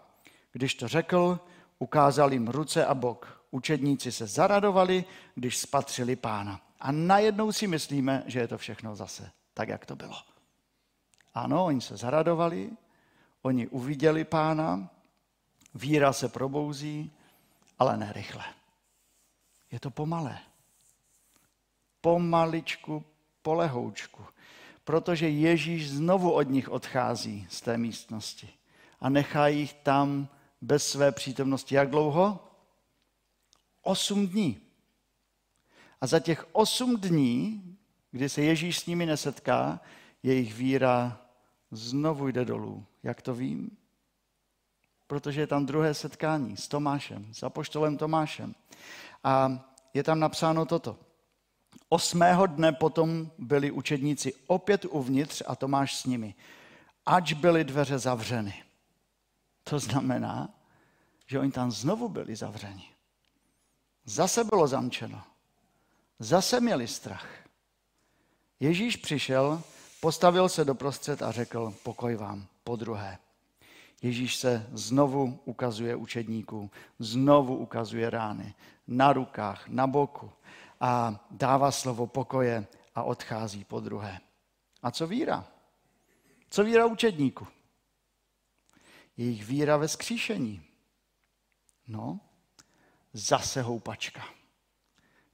Když 0.52 0.74
to 0.74 0.88
řekl, 0.88 1.40
ukázal 1.78 2.32
jim 2.32 2.48
ruce 2.48 2.86
a 2.86 2.94
bok. 2.94 3.42
Učedníci 3.50 4.12
se 4.12 4.26
zaradovali, 4.26 5.04
když 5.34 5.58
spatřili 5.58 6.16
pána. 6.16 6.60
A 6.80 6.92
najednou 6.92 7.52
si 7.52 7.66
myslíme, 7.66 8.22
že 8.26 8.38
je 8.38 8.48
to 8.48 8.58
všechno 8.58 8.96
zase 8.96 9.30
tak, 9.54 9.68
jak 9.68 9.86
to 9.86 9.96
bylo. 9.96 10.16
Ano, 11.34 11.64
oni 11.64 11.80
se 11.80 11.96
zaradovali, 11.96 12.70
oni 13.42 13.66
uviděli 13.66 14.24
pána, 14.24 14.90
víra 15.74 16.12
se 16.12 16.28
probouzí, 16.28 17.12
ale 17.78 17.96
ne 17.96 18.12
rychle. 18.12 18.44
Je 19.70 19.80
to 19.80 19.90
pomalé. 19.90 20.38
Pomaličku, 22.00 23.04
polehoučku. 23.42 24.24
Protože 24.84 25.28
Ježíš 25.28 25.90
znovu 25.90 26.32
od 26.32 26.42
nich 26.42 26.68
odchází 26.68 27.46
z 27.50 27.60
té 27.60 27.78
místnosti 27.78 28.48
a 29.00 29.08
nechá 29.08 29.46
jich 29.48 29.72
tam 29.74 30.28
bez 30.60 30.88
své 30.88 31.12
přítomnosti. 31.12 31.74
Jak 31.74 31.90
dlouho? 31.90 32.48
Osm 33.82 34.26
dní. 34.26 34.60
A 36.00 36.06
za 36.06 36.20
těch 36.20 36.46
osm 36.52 36.96
dní, 36.96 37.62
kdy 38.10 38.28
se 38.28 38.42
Ježíš 38.42 38.78
s 38.78 38.86
nimi 38.86 39.06
nesetká, 39.06 39.80
jejich 40.22 40.54
víra 40.54 41.20
znovu 41.70 42.28
jde 42.28 42.44
dolů. 42.44 42.86
Jak 43.02 43.22
to 43.22 43.34
vím? 43.34 43.76
Protože 45.06 45.40
je 45.40 45.46
tam 45.46 45.66
druhé 45.66 45.94
setkání 45.94 46.56
s 46.56 46.68
Tomášem, 46.68 47.34
s 47.34 47.42
apoštolem 47.42 47.96
Tomášem. 47.96 48.54
A 49.24 49.64
je 49.94 50.02
tam 50.02 50.20
napsáno 50.20 50.66
toto. 50.66 50.96
Osmého 51.88 52.46
dne 52.46 52.72
potom 52.72 53.30
byli 53.38 53.70
učedníci 53.70 54.34
opět 54.46 54.84
uvnitř 54.84 55.42
a 55.46 55.56
Tomáš 55.56 55.96
s 55.96 56.04
nimi, 56.04 56.34
ač 57.06 57.32
byly 57.32 57.64
dveře 57.64 57.98
zavřeny. 57.98 58.64
To 59.64 59.78
znamená, 59.78 60.48
že 61.26 61.40
oni 61.40 61.52
tam 61.52 61.70
znovu 61.70 62.08
byli 62.08 62.36
zavřeni. 62.36 62.88
Zase 64.04 64.44
bylo 64.44 64.66
zamčeno. 64.66 65.22
Zase 66.18 66.60
měli 66.60 66.88
strach. 66.88 67.28
Ježíš 68.60 68.96
přišel, 68.96 69.62
postavil 70.00 70.48
se 70.48 70.64
doprostřed 70.64 71.22
a 71.22 71.32
řekl, 71.32 71.74
pokoj 71.82 72.16
vám, 72.16 72.46
po 72.64 72.76
druhé. 72.76 73.18
Ježíš 74.02 74.36
se 74.36 74.66
znovu 74.72 75.40
ukazuje 75.44 75.96
učedníků, 75.96 76.70
znovu 76.98 77.56
ukazuje 77.56 78.10
rány 78.10 78.54
na 78.86 79.12
rukách, 79.12 79.68
na 79.68 79.86
boku 79.86 80.32
a 80.80 81.24
dává 81.30 81.70
slovo 81.70 82.06
pokoje 82.06 82.66
a 82.94 83.02
odchází 83.02 83.64
po 83.64 83.80
druhé. 83.80 84.20
A 84.82 84.90
co 84.90 85.06
víra? 85.06 85.48
Co 86.50 86.64
víra 86.64 86.86
učedníků? 86.86 87.46
Jejich 89.16 89.44
víra 89.44 89.76
ve 89.76 89.88
skříšení. 89.88 90.62
No, 91.88 92.20
zase 93.12 93.62
houpačka. 93.62 94.24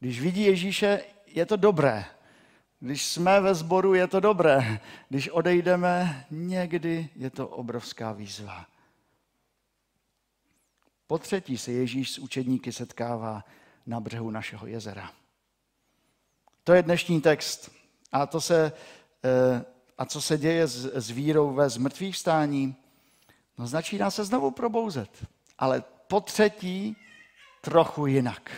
Když 0.01 0.21
vidí 0.21 0.43
Ježíše, 0.43 1.05
je 1.27 1.47
to 1.47 1.57
dobré. 1.57 2.05
Když 2.85 3.07
jsme 3.07 3.41
ve 3.41 3.55
sboru, 3.55 3.95
je 3.95 4.07
to 4.07 4.21
dobré. 4.21 4.81
Když 5.09 5.29
odejdeme, 5.29 6.25
někdy 6.31 7.09
je 7.17 7.31
to 7.31 7.49
obrovská 7.49 8.13
výzva. 8.13 8.67
Po 11.07 11.19
třetí 11.19 11.59
se 11.59 11.73
Ježíš 11.73 12.11
s 12.11 12.19
učedníky 12.19 12.73
setkává 12.73 13.45
na 13.87 14.01
břehu 14.01 14.31
našeho 14.31 14.67
jezera. 14.67 15.13
To 16.65 16.73
je 16.73 16.83
dnešní 16.83 17.21
text. 17.21 17.71
A, 18.13 18.27
to 18.27 18.41
se, 18.41 18.73
eh, 19.25 19.65
a 19.99 20.05
co 20.05 20.21
se 20.21 20.39
děje 20.39 20.67
s, 20.67 20.85
s 20.95 21.11
vírou 21.11 21.55
ve 21.55 21.69
zmrtvých 21.69 22.17
stání? 22.17 22.77
No 23.59 23.67
začíná 23.67 24.11
se 24.11 24.25
znovu 24.25 24.51
probouzet. 24.51 25.27
Ale 25.59 25.85
po 26.09 26.21
třetí 26.21 26.97
trochu 27.61 28.07
jinak. 28.07 28.51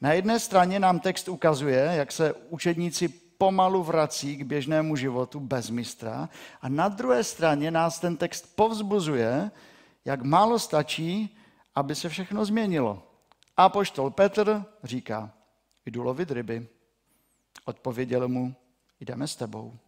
Na 0.00 0.12
jedné 0.12 0.40
straně 0.40 0.80
nám 0.80 1.00
text 1.00 1.28
ukazuje, 1.28 1.90
jak 1.96 2.12
se 2.12 2.32
učedníci 2.32 3.08
pomalu 3.38 3.82
vrací 3.82 4.36
k 4.36 4.42
běžnému 4.42 4.96
životu 4.96 5.40
bez 5.40 5.70
mistra 5.70 6.28
a 6.60 6.68
na 6.68 6.88
druhé 6.88 7.24
straně 7.24 7.70
nás 7.70 8.00
ten 8.00 8.16
text 8.16 8.56
povzbuzuje, 8.56 9.50
jak 10.04 10.22
málo 10.22 10.58
stačí, 10.58 11.36
aby 11.74 11.94
se 11.94 12.08
všechno 12.08 12.44
změnilo. 12.44 13.02
A 13.56 13.68
poštol 13.68 14.10
Petr 14.10 14.64
říká, 14.84 15.30
jdu 15.86 16.02
lovit 16.02 16.30
ryby. 16.30 16.68
Odpověděl 17.64 18.28
mu, 18.28 18.54
jdeme 19.00 19.28
s 19.28 19.36
tebou. 19.36 19.78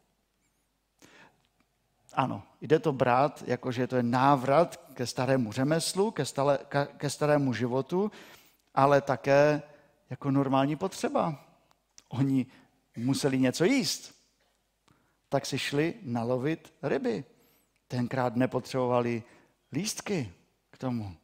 Ano, 2.13 2.43
jde 2.61 2.79
to 2.79 2.93
brát, 2.93 3.43
jakože 3.47 3.87
to 3.87 3.97
je 3.97 4.03
návrat 4.03 4.77
ke 4.95 5.07
starému 5.07 5.53
řemeslu, 5.53 6.11
ke, 6.11 6.25
stale, 6.25 6.59
ke 6.97 7.11
starému 7.11 7.53
životu, 7.53 8.11
ale 8.75 9.01
také 9.01 9.63
jako 10.11 10.31
normální 10.31 10.77
potřeba. 10.77 11.45
Oni 12.09 12.47
museli 12.97 13.39
něco 13.39 13.65
jíst, 13.65 14.15
tak 15.29 15.47
si 15.47 15.59
šli 15.59 15.95
nalovit 16.03 16.75
ryby. 16.83 17.25
Tenkrát 17.89 18.37
nepotřebovali 18.37 19.23
lístky 19.73 20.33
k 20.71 20.79
tomu. 20.79 21.17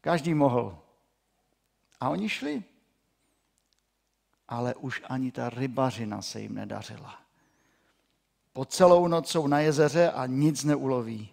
Každý 0.00 0.34
mohl. 0.34 0.78
A 2.00 2.08
oni 2.08 2.28
šli. 2.28 2.64
Ale 4.48 4.74
už 4.74 5.02
ani 5.08 5.32
ta 5.32 5.50
rybařina 5.50 6.22
se 6.22 6.40
jim 6.40 6.54
nedařila. 6.54 7.18
Po 8.52 8.64
celou 8.64 9.08
noc 9.08 9.30
jsou 9.30 9.46
na 9.46 9.60
jezeře 9.60 10.10
a 10.10 10.26
nic 10.26 10.64
neuloví. 10.64 11.28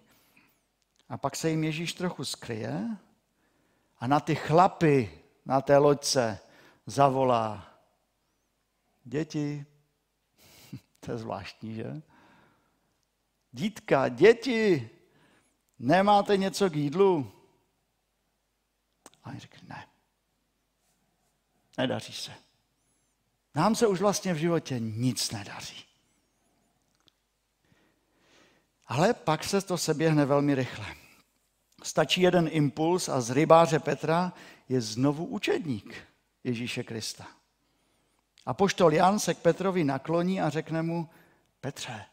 A 1.08 1.16
pak 1.16 1.36
se 1.36 1.50
jim 1.50 1.64
Ježíš 1.64 1.92
trochu 1.92 2.24
skryje 2.24 2.96
a 3.98 4.06
na 4.06 4.20
ty 4.20 4.34
chlapy 4.34 5.20
na 5.46 5.60
té 5.60 5.78
loďce 5.78 6.38
zavolá. 6.90 7.78
Děti, 9.04 9.66
to 11.00 11.12
je 11.12 11.18
zvláštní, 11.18 11.74
že? 11.74 12.02
Dítka, 13.52 14.08
děti, 14.08 14.90
nemáte 15.78 16.36
něco 16.36 16.70
k 16.70 16.76
jídlu? 16.76 17.32
A 19.22 19.30
oni 19.30 19.38
řekli, 19.40 19.60
ne. 19.68 19.88
nedaří 21.78 22.12
se. 22.12 22.32
Nám 23.54 23.74
se 23.74 23.86
už 23.86 24.00
vlastně 24.00 24.34
v 24.34 24.36
životě 24.36 24.78
nic 24.80 25.30
nedaří. 25.30 25.84
Ale 28.86 29.14
pak 29.14 29.44
se 29.44 29.60
to 29.62 29.78
seběhne 29.78 30.24
velmi 30.24 30.54
rychle. 30.54 30.94
Stačí 31.82 32.20
jeden 32.20 32.48
impuls 32.52 33.08
a 33.08 33.20
z 33.20 33.30
rybáře 33.30 33.78
Petra 33.78 34.32
je 34.68 34.80
znovu 34.80 35.26
učedník 35.26 36.09
Ježíše 36.44 36.82
Krista. 36.82 37.26
A 38.46 38.54
poštol 38.54 38.94
Jan 38.94 39.18
se 39.18 39.34
k 39.34 39.38
Petrovi 39.38 39.84
nakloní 39.84 40.40
a 40.40 40.50
řekne 40.50 40.82
mu, 40.82 41.08
Petře, 41.60 42.04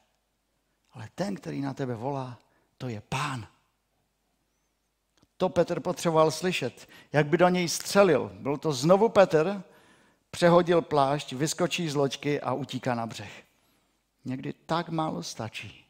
ale 0.92 1.10
ten, 1.16 1.36
který 1.36 1.62
na 1.62 1.74
tebe 1.74 1.96
volá, 1.96 2.40
to 2.78 2.88
je 2.88 3.02
pán. 3.02 3.48
To 5.38 5.50
Petr 5.50 5.80
potřeboval 5.80 6.32
slyšet, 6.32 6.90
jak 7.14 7.28
by 7.28 7.38
do 7.38 7.50
něj 7.50 7.70
střelil. 7.70 8.32
Byl 8.34 8.58
to 8.58 8.74
znovu 8.74 9.10
Petr, 9.10 9.64
přehodil 10.32 10.82
plášť, 10.82 11.34
vyskočí 11.34 11.90
z 11.90 11.96
loďky 11.96 12.42
a 12.42 12.54
utíká 12.54 12.96
na 12.96 13.06
břeh. 13.06 13.44
Někdy 14.26 14.54
tak 14.54 14.90
málo 14.90 15.24
stačí, 15.24 15.86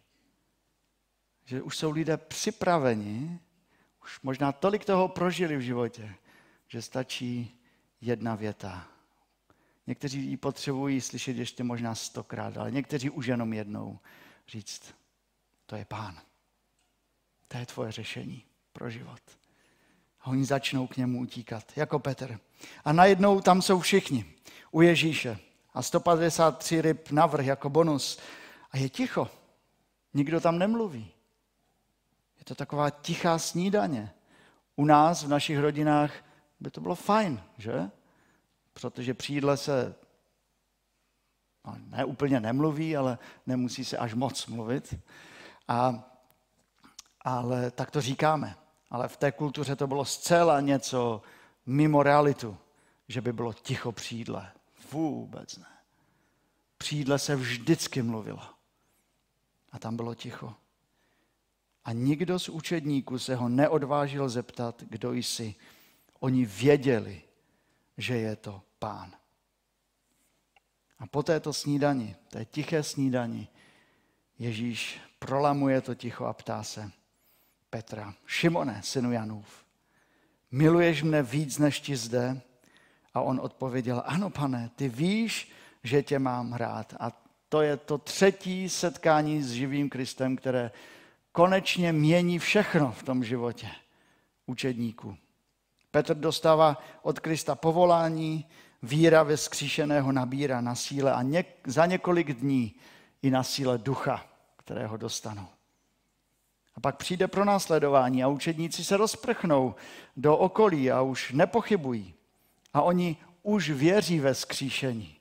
že 1.46 1.62
už 1.62 1.78
jsou 1.78 1.92
lidé 1.92 2.18
připraveni, 2.18 3.40
už 4.04 4.22
možná 4.22 4.52
tolik 4.52 4.86
toho 4.86 5.08
prožili 5.08 5.58
v 5.58 5.62
životě, 5.62 6.16
že 6.68 6.82
stačí 6.82 7.57
jedna 8.02 8.36
věta. 8.36 8.88
Někteří 9.88 10.26
ji 10.26 10.38
potřebují 10.38 11.02
slyšet 11.02 11.38
ještě 11.38 11.64
možná 11.64 11.96
stokrát, 11.96 12.58
ale 12.58 12.72
někteří 12.72 13.10
už 13.10 13.26
jenom 13.26 13.54
jednou 13.54 14.00
říct, 14.48 14.96
to 15.66 15.76
je 15.76 15.86
pán. 15.86 16.20
To 17.48 17.58
je 17.58 17.66
tvoje 17.66 17.92
řešení 17.92 18.44
pro 18.74 18.90
život. 18.90 19.22
A 20.22 20.28
oni 20.28 20.46
začnou 20.46 20.88
k 20.88 20.98
němu 20.98 21.20
utíkat, 21.20 21.72
jako 21.76 22.00
Petr. 22.00 22.40
A 22.86 22.94
najednou 22.94 23.42
tam 23.42 23.62
jsou 23.62 23.80
všichni 23.80 24.26
u 24.72 24.82
Ježíše. 24.82 25.40
A 25.74 25.82
153 25.82 26.82
ryb 26.82 27.12
navrh 27.12 27.46
jako 27.46 27.70
bonus. 27.70 28.20
A 28.72 28.78
je 28.78 28.90
ticho. 28.90 29.30
Nikdo 30.14 30.42
tam 30.42 30.60
nemluví. 30.60 31.12
Je 32.40 32.46
to 32.46 32.56
taková 32.56 32.90
tichá 32.90 33.40
snídaně. 33.40 34.14
U 34.76 34.86
nás, 34.86 35.24
v 35.24 35.30
našich 35.30 35.60
rodinách, 35.60 36.12
by 36.60 36.72
to 36.72 36.82
bylo 36.82 36.96
fajn, 36.96 37.44
že? 37.58 37.92
Protože 38.74 39.14
při 39.14 39.34
jídle 39.34 39.58
se 39.58 39.96
no, 41.66 41.78
ne 41.90 42.06
úplně 42.06 42.40
nemluví, 42.40 42.98
ale 42.98 43.18
nemusí 43.46 43.86
se 43.86 43.98
až 43.98 44.14
moc 44.14 44.48
mluvit. 44.48 45.00
A, 45.68 46.04
ale 47.22 47.72
tak 47.72 47.92
to 47.92 48.02
říkáme. 48.02 48.56
Ale 48.90 49.08
v 49.08 49.18
té 49.18 49.32
kultuře 49.32 49.76
to 49.76 49.88
bylo 49.88 50.06
zcela 50.06 50.62
něco 50.62 51.22
mimo 51.66 52.04
realitu, 52.04 52.58
že 53.08 53.22
by 53.22 53.34
bylo 53.34 53.54
ticho 53.54 53.92
při 53.92 54.16
jídle. 54.16 54.52
Vůbec 54.92 55.58
ne. 55.58 55.66
Při 56.78 56.96
jídle 56.96 57.20
se 57.20 57.36
vždycky 57.36 58.02
mluvilo. 58.02 58.42
A 59.72 59.80
tam 59.80 59.96
bylo 59.96 60.16
ticho. 60.16 60.54
A 61.86 61.92
nikdo 61.92 62.40
z 62.40 62.50
učedníků 62.50 63.20
se 63.20 63.36
ho 63.36 63.50
neodvážil 63.50 64.30
zeptat, 64.30 64.84
kdo 64.90 65.14
jsi. 65.14 65.56
Oni 66.20 66.46
věděli, 66.46 67.22
že 67.98 68.18
je 68.18 68.36
to 68.36 68.62
pán. 68.80 69.12
A 71.00 71.08
po 71.08 71.24
této 71.24 71.54
snídani, 71.54 72.16
té 72.30 72.46
tiché 72.46 72.84
snídani, 72.84 73.48
Ježíš 74.40 75.00
prolamuje 75.20 75.82
to 75.82 75.96
ticho 75.96 76.26
a 76.26 76.34
ptá 76.34 76.64
se 76.64 76.92
Petra, 77.70 78.14
Šimone, 78.26 78.82
synu 78.84 79.12
Janův, 79.12 79.66
miluješ 80.52 81.04
mne 81.04 81.24
víc 81.24 81.58
než 81.58 81.80
ti 81.80 81.96
zde? 81.96 82.42
A 83.14 83.22
on 83.22 83.40
odpověděl, 83.40 84.04
ano 84.06 84.30
pane, 84.30 84.70
ty 84.76 84.90
víš, 84.90 85.52
že 85.84 86.04
tě 86.04 86.20
mám 86.20 86.54
rád. 86.54 86.94
A 87.00 87.12
to 87.50 87.62
je 87.62 87.78
to 87.78 87.98
třetí 87.98 88.70
setkání 88.70 89.44
s 89.44 89.52
živým 89.52 89.90
Kristem, 89.90 90.36
které 90.36 90.72
konečně 91.32 91.94
mění 91.94 92.40
všechno 92.40 92.92
v 92.92 93.04
tom 93.04 93.24
životě 93.24 93.70
učedníků. 94.46 95.18
Petr 95.98 96.16
dostává 96.16 96.78
od 97.02 97.20
Krista 97.20 97.56
povolání, 97.56 98.46
víra 98.84 99.24
ve 99.24 99.38
skříšeného 99.38 100.12
nabírá 100.12 100.62
na 100.62 100.76
síle 100.76 101.14
a 101.14 101.22
něk, 101.22 101.48
za 101.68 101.86
několik 101.86 102.34
dní 102.34 102.76
i 103.22 103.30
na 103.30 103.44
síle 103.44 103.78
ducha, 103.78 104.26
kterého 104.58 104.98
dostanou. 104.98 105.48
A 106.76 106.80
pak 106.80 106.98
přijde 106.98 107.28
pro 107.28 107.46
následování 107.46 108.24
a 108.24 108.28
učedníci 108.28 108.84
se 108.84 108.98
rozprchnou 108.98 109.76
do 110.18 110.38
okolí 110.38 110.92
a 110.92 111.02
už 111.02 111.32
nepochybují. 111.32 112.14
A 112.74 112.82
oni 112.82 113.18
už 113.44 113.70
věří 113.70 114.20
ve 114.20 114.36
skříšení. 114.36 115.16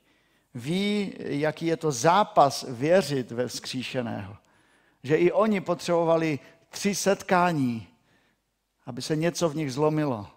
Ví, 0.55 1.15
jaký 1.19 1.67
je 1.67 1.77
to 1.77 1.93
zápas 1.93 2.65
věřit 2.69 3.31
ve 3.31 3.49
skříšeného. 3.49 4.37
Že 5.03 5.17
i 5.17 5.33
oni 5.33 5.61
potřebovali 5.61 6.39
tři 6.69 6.95
setkání, 6.95 7.89
aby 8.87 9.03
se 9.03 9.17
něco 9.17 9.49
v 9.49 9.57
nich 9.57 9.73
zlomilo. 9.73 10.36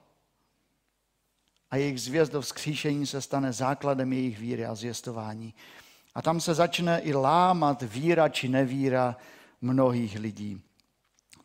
A 1.72 1.78
jejich 1.78 2.02
zvěst 2.02 2.32
do 2.32 2.42
vzkříšení 2.42 3.06
se 3.06 3.22
stane 3.22 3.54
základem 3.54 4.14
jejich 4.14 4.40
víry 4.40 4.66
a 4.66 4.76
zvěstování. 4.76 5.54
A 6.16 6.22
tam 6.22 6.42
se 6.42 6.54
začne 6.54 7.00
i 7.00 7.14
lámat 7.14 7.82
víra 7.82 8.30
či 8.30 8.50
nevíra 8.50 9.16
mnohých 9.62 10.20
lidí. 10.20 10.62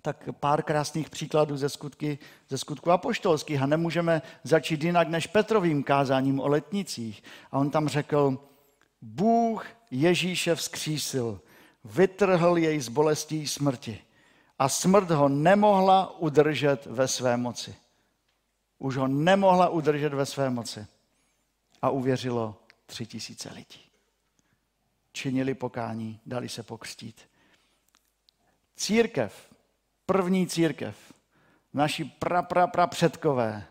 Tak 0.02 0.28
pár 0.40 0.62
krásných 0.62 1.10
příkladů 1.10 1.56
ze, 1.56 1.68
skutky, 1.68 2.18
ze 2.48 2.58
skutku 2.58 2.90
apoštolských. 2.90 3.62
A 3.62 3.66
nemůžeme 3.66 4.22
začít 4.44 4.84
jinak 4.84 5.08
než 5.08 5.26
Petrovým 5.26 5.82
kázáním 5.82 6.40
o 6.40 6.48
letnicích. 6.48 7.22
A 7.52 7.58
on 7.58 7.70
tam 7.70 7.88
řekl, 7.88 8.38
Bůh 9.02 9.66
Ježíše 9.90 10.54
vzkřísil, 10.54 11.40
vytrhl 11.84 12.58
jej 12.58 12.80
z 12.80 12.88
bolestí 12.88 13.46
smrti 13.46 13.98
a 14.58 14.68
smrt 14.68 15.10
ho 15.10 15.28
nemohla 15.28 16.18
udržet 16.18 16.86
ve 16.86 17.08
své 17.08 17.36
moci. 17.36 17.74
Už 18.78 18.96
ho 18.96 19.08
nemohla 19.08 19.68
udržet 19.68 20.14
ve 20.14 20.26
své 20.26 20.50
moci. 20.50 20.86
A 21.82 21.90
uvěřilo 21.90 22.62
tři 22.86 23.06
tisíce 23.06 23.52
lidí 23.52 23.84
činili 25.14 25.54
pokání, 25.54 26.20
dali 26.26 26.48
se 26.48 26.62
pokřtít. 26.62 27.20
Církev, 28.76 29.54
první 30.06 30.46
církev, 30.46 31.12
naši 31.72 32.04
pra, 32.04 32.42
pra, 32.42 32.66
pra 32.66 32.86
předkové, 32.86 33.66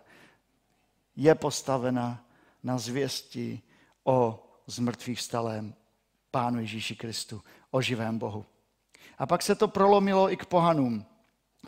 je 1.15 1.35
postavena 1.35 2.25
na 2.63 2.77
zvěsti 2.77 3.61
o 4.03 4.47
zmrtvých 4.67 5.21
stalém 5.21 5.75
Pánu 6.31 6.59
Ježíši 6.59 6.95
Kristu, 6.95 7.43
o 7.71 7.81
živém 7.81 8.19
Bohu. 8.19 8.45
A 9.17 9.25
pak 9.25 9.41
se 9.41 9.55
to 9.55 9.67
prolomilo 9.67 10.31
i 10.31 10.37
k 10.37 10.45
pohanům. 10.45 11.05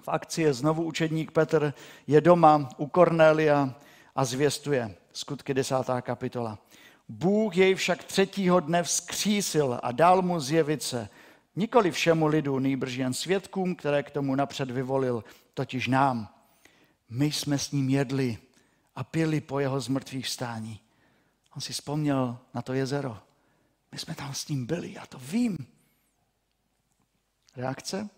V 0.01 0.08
akci 0.08 0.41
je 0.41 0.53
znovu 0.53 0.84
učedník 0.84 1.31
Petr, 1.31 1.73
je 2.08 2.21
doma 2.21 2.69
u 2.77 2.88
Kornélia 2.88 3.75
a 4.15 4.25
zvěstuje. 4.25 4.95
Skutky 5.13 5.53
desátá 5.53 6.01
kapitola. 6.01 6.58
Bůh 7.10 7.58
jej 7.58 7.75
však 7.75 8.03
třetího 8.03 8.60
dne 8.60 8.84
vzkřísil 8.84 9.79
a 9.84 9.91
dal 9.91 10.21
mu 10.21 10.39
zjevit 10.39 10.84
se, 10.84 11.10
nikoli 11.55 11.91
všemu 11.91 12.27
lidu, 12.27 12.60
nýbrž 12.60 12.93
jen 12.93 13.13
svědkům, 13.13 13.75
které 13.75 14.03
k 14.03 14.12
tomu 14.12 14.36
napřed 14.36 14.71
vyvolil, 14.71 15.23
totiž 15.53 15.88
nám. 15.88 16.29
My 17.10 17.31
jsme 17.31 17.58
s 17.58 17.71
ním 17.71 17.89
jedli 17.89 18.38
a 18.95 19.03
pili 19.03 19.41
po 19.41 19.60
jeho 19.60 19.79
zmrtvých 19.79 20.27
stání. 20.27 20.79
On 21.55 21.62
si 21.62 21.73
vzpomněl 21.73 22.38
na 22.53 22.62
to 22.62 22.73
jezero. 22.73 23.17
My 23.91 23.99
jsme 23.99 24.15
tam 24.15 24.34
s 24.34 24.47
ním 24.47 24.65
byli, 24.65 24.93
já 24.93 25.05
to 25.05 25.19
vím. 25.19 25.58
Reakce? 27.55 28.10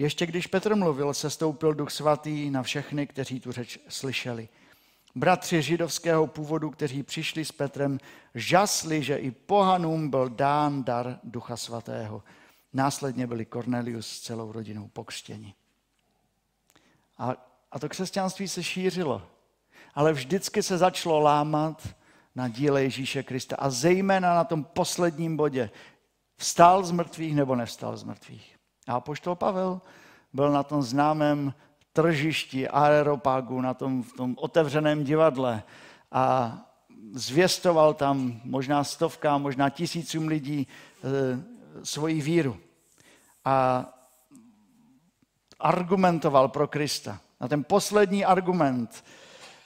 Ještě 0.00 0.26
když 0.26 0.46
Petr 0.46 0.74
mluvil, 0.74 1.14
se 1.14 1.30
stoupil 1.30 1.74
duch 1.74 1.90
svatý 1.90 2.50
na 2.50 2.62
všechny, 2.62 3.06
kteří 3.06 3.40
tu 3.40 3.52
řeč 3.52 3.78
slyšeli. 3.88 4.48
Bratři 5.14 5.62
židovského 5.62 6.26
původu, 6.26 6.70
kteří 6.70 7.02
přišli 7.02 7.44
s 7.44 7.52
Petrem, 7.52 7.98
žasli, 8.34 9.02
že 9.02 9.16
i 9.16 9.30
pohanům 9.30 10.10
byl 10.10 10.28
dán 10.28 10.84
dar 10.84 11.18
Ducha 11.24 11.56
Svatého. 11.56 12.22
Následně 12.72 13.26
byli 13.26 13.46
Cornelius 13.46 14.06
s 14.06 14.20
celou 14.20 14.52
rodinou 14.52 14.88
pokřtěni. 14.88 15.54
A, 17.18 17.34
a 17.72 17.78
to 17.78 17.88
křesťanství 17.88 18.48
se 18.48 18.62
šířilo. 18.62 19.22
Ale 19.94 20.12
vždycky 20.12 20.62
se 20.62 20.78
začalo 20.78 21.20
lámat 21.20 21.88
na 22.34 22.48
díle 22.48 22.82
Ježíše 22.82 23.22
Krista. 23.22 23.56
A 23.56 23.70
zejména 23.70 24.34
na 24.34 24.44
tom 24.44 24.64
posledním 24.64 25.36
bodě. 25.36 25.70
Vstal 26.36 26.84
z 26.84 26.90
mrtvých 26.90 27.34
nebo 27.34 27.56
nevstal 27.56 27.96
z 27.96 28.02
mrtvých. 28.02 28.59
A 28.90 29.00
poštol 29.00 29.34
Pavel 29.34 29.80
byl 30.32 30.52
na 30.52 30.62
tom 30.62 30.82
známém 30.82 31.54
tržišti 31.92 32.68
aeropagu 32.68 33.60
na 33.60 33.74
tom, 33.74 34.02
v 34.02 34.12
tom 34.12 34.36
otevřeném 34.38 35.04
divadle 35.04 35.62
a 36.12 36.56
zvěstoval 37.12 37.94
tam 37.94 38.40
možná 38.44 38.84
stovkám, 38.84 39.42
možná 39.42 39.70
tisícům 39.70 40.28
lidí 40.28 40.66
e, 40.66 40.66
svoji 41.84 42.20
víru. 42.20 42.56
A 43.44 43.86
argumentoval 45.60 46.48
pro 46.48 46.68
Krista. 46.68 47.20
A 47.40 47.48
ten 47.48 47.64
poslední 47.64 48.24
argument, 48.24 49.04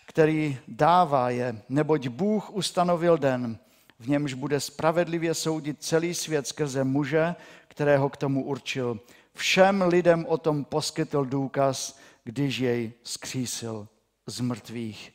který 0.07 0.59
dává 0.69 1.31
je, 1.31 1.63
neboť 1.69 2.09
Bůh 2.09 2.51
ustanovil 2.51 3.19
den, 3.19 3.59
v 3.99 4.09
němž 4.09 4.35
bude 4.35 4.61
spravedlivě 4.61 5.35
soudit 5.35 5.83
celý 5.83 6.15
svět 6.15 6.47
skrze 6.47 6.85
muže, 6.85 7.35
kterého 7.69 8.09
k 8.09 8.17
tomu 8.17 8.45
určil. 8.45 9.01
Všem 9.35 9.83
lidem 9.83 10.27
o 10.29 10.39
tom 10.39 10.65
poskytl 10.65 11.25
důkaz, 11.25 11.99
když 12.25 12.59
jej 12.59 12.93
skřísil 13.03 13.89
z 14.27 14.41
mrtvých. 14.41 15.13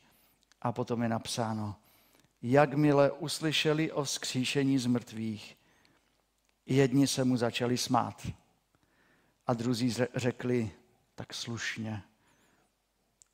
A 0.62 0.72
potom 0.72 1.02
je 1.02 1.08
napsáno, 1.08 1.76
jakmile 2.42 3.10
uslyšeli 3.10 3.92
o 3.92 4.04
vzkříšení 4.04 4.78
z 4.78 4.86
mrtvých, 4.86 5.56
jedni 6.66 7.06
se 7.06 7.24
mu 7.24 7.36
začali 7.36 7.78
smát 7.78 8.26
a 9.46 9.54
druzí 9.54 9.94
řekli 10.14 10.70
tak 11.14 11.34
slušně, 11.34 12.02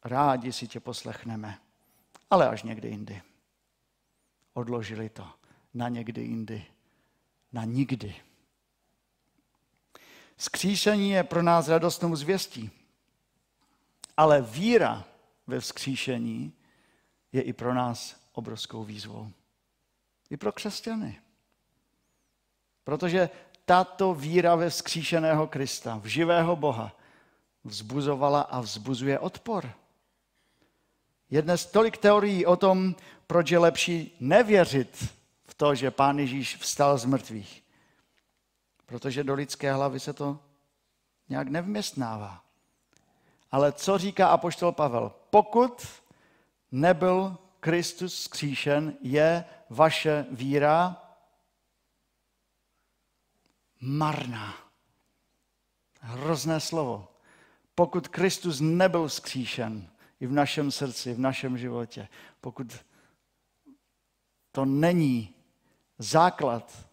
rádi 0.05 0.53
si 0.53 0.69
tě 0.69 0.81
poslechneme, 0.81 1.59
ale 2.31 2.49
až 2.49 2.63
někdy 2.63 2.89
jindy. 2.89 3.23
Odložili 4.57 5.09
to 5.09 5.29
na 5.75 5.89
někdy 5.89 6.23
jindy, 6.23 6.65
na 7.53 7.65
nikdy. 7.65 8.17
Skříšení 10.37 11.11
je 11.11 11.25
pro 11.25 11.43
nás 11.43 11.69
radostnou 11.69 12.17
zvěstí, 12.17 12.71
ale 14.17 14.43
víra 14.43 15.05
ve 15.47 15.61
vzkříšení 15.61 16.53
je 17.33 17.43
i 17.43 17.53
pro 17.53 17.75
nás 17.75 18.17
obrovskou 18.33 18.85
výzvou. 18.85 19.31
I 20.31 20.37
pro 20.37 20.53
křesťany. 20.53 21.21
Protože 22.85 23.31
tato 23.65 24.15
víra 24.15 24.55
ve 24.55 24.71
vzkříšeného 24.71 25.47
Krista, 25.47 25.99
v 25.99 26.07
živého 26.07 26.57
Boha, 26.57 26.97
vzbuzovala 27.65 28.41
a 28.41 28.61
vzbuzuje 28.61 29.19
odpor. 29.19 29.73
Je 31.31 31.43
dnes 31.43 31.67
tolik 31.67 31.97
teorií 31.97 32.47
o 32.47 32.57
tom, 32.57 32.95
proč 33.27 33.51
je 33.51 33.59
lepší 33.59 34.17
nevěřit 34.21 35.15
v 35.47 35.55
to, 35.55 35.75
že 35.75 35.91
Pán 35.91 36.19
Ježíš 36.19 36.57
vstal 36.57 36.99
z 36.99 37.05
mrtvých. 37.05 37.65
Protože 38.87 39.25
do 39.25 39.35
lidské 39.35 39.73
hlavy 39.73 40.01
se 40.01 40.13
to 40.13 40.39
nějak 41.29 41.49
nevměstnává. 41.49 42.45
Ale 43.51 43.73
co 43.73 43.99
říká 43.99 44.29
apoštol 44.29 44.73
Pavel? 44.73 45.13
Pokud 45.31 45.87
nebyl 46.73 47.39
Kristus 47.61 48.23
skříšen, 48.23 48.97
je 49.01 49.45
vaše 49.71 50.27
víra 50.31 51.03
marná. 53.81 54.55
Hrozné 56.01 56.61
slovo. 56.61 57.09
Pokud 57.75 58.09
Kristus 58.09 58.61
nebyl 58.61 59.09
skříšen 59.09 59.91
i 60.21 60.27
v 60.27 60.33
našem 60.33 60.71
srdci, 60.71 61.15
v 61.15 61.19
našem 61.19 61.59
životě, 61.59 62.09
pokud 62.41 62.85
to 64.53 64.65
není 64.65 65.35
základ, 65.99 66.89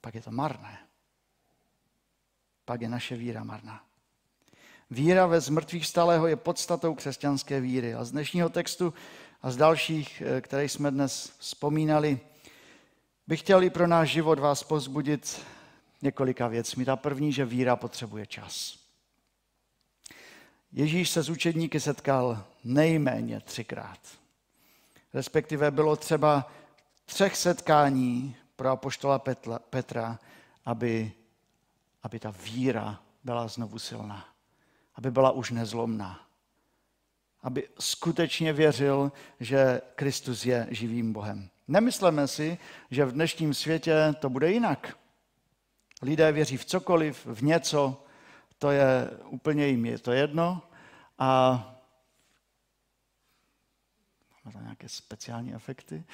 pak 0.00 0.14
je 0.14 0.20
to 0.20 0.30
marné. 0.30 0.78
Pak 2.64 2.80
je 2.80 2.88
naše 2.88 3.16
víra 3.16 3.44
marná. 3.44 3.84
Víra 4.90 5.26
ve 5.26 5.40
zmrtvých 5.40 5.86
stalého 5.86 6.26
je 6.26 6.36
podstatou 6.36 6.94
křesťanské 6.94 7.60
víry. 7.60 7.94
A 7.94 8.04
z 8.04 8.10
dnešního 8.10 8.48
textu 8.48 8.94
a 9.42 9.50
z 9.50 9.56
dalších, 9.56 10.22
eh, 10.26 10.40
které 10.40 10.64
jsme 10.64 10.90
dnes 10.90 11.32
vzpomínali, 11.38 12.20
bych 13.26 13.40
chtěl 13.40 13.62
i 13.62 13.70
pro 13.70 13.86
náš 13.86 14.10
život 14.10 14.38
vás 14.38 14.62
pozbudit 14.62 15.42
několika 16.02 16.48
věcmi. 16.48 16.84
Ta 16.84 16.96
první, 16.96 17.32
že 17.32 17.44
víra 17.44 17.76
potřebuje 17.76 18.26
čas. 18.26 18.78
Ježíš 20.72 21.10
se 21.10 21.22
s 21.22 21.28
učedníky 21.28 21.80
setkal 21.80 22.44
nejméně 22.64 23.40
třikrát. 23.40 23.98
Respektive 25.14 25.70
bylo 25.70 25.96
třeba 25.96 26.52
třech 27.04 27.36
setkání 27.36 28.36
pro 28.56 28.68
apoštola 28.68 29.22
Petra, 29.70 30.18
aby, 30.64 31.12
aby 32.02 32.18
ta 32.18 32.34
víra 32.44 33.00
byla 33.24 33.48
znovu 33.48 33.78
silná, 33.78 34.28
aby 34.94 35.10
byla 35.10 35.30
už 35.30 35.50
nezlomná, 35.50 36.20
aby 37.42 37.68
skutečně 37.78 38.52
věřil, 38.52 39.12
že 39.40 39.80
Kristus 39.94 40.46
je 40.46 40.66
živým 40.70 41.12
Bohem. 41.12 41.48
Nemysleme 41.68 42.28
si, 42.28 42.58
že 42.90 43.04
v 43.04 43.12
dnešním 43.12 43.54
světě 43.54 44.14
to 44.18 44.30
bude 44.30 44.52
jinak. 44.52 44.96
Lidé 46.02 46.32
věří 46.32 46.56
v 46.56 46.64
cokoliv, 46.64 47.26
v 47.26 47.42
něco, 47.42 48.04
to 48.60 48.70
je 48.70 49.10
úplně 49.26 49.66
jim 49.66 49.86
je 49.86 49.98
to 49.98 50.12
jedno 50.12 50.62
a 51.18 51.50
máme 54.44 54.52
tam 54.52 54.62
nějaké 54.62 54.88
speciální 54.88 55.54
efekty. 55.54 56.04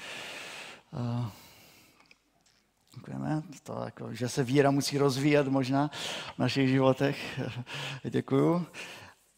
Děkujeme. 2.95 3.43
To 3.63 3.83
jako, 3.85 4.15
že 4.15 4.29
se 4.29 4.45
víra 4.45 4.71
musí 4.71 4.99
rozvíjet 4.99 5.49
možná 5.49 5.91
v 6.35 6.39
našich 6.39 6.69
životech. 6.69 7.41
Děkuju. 8.11 8.67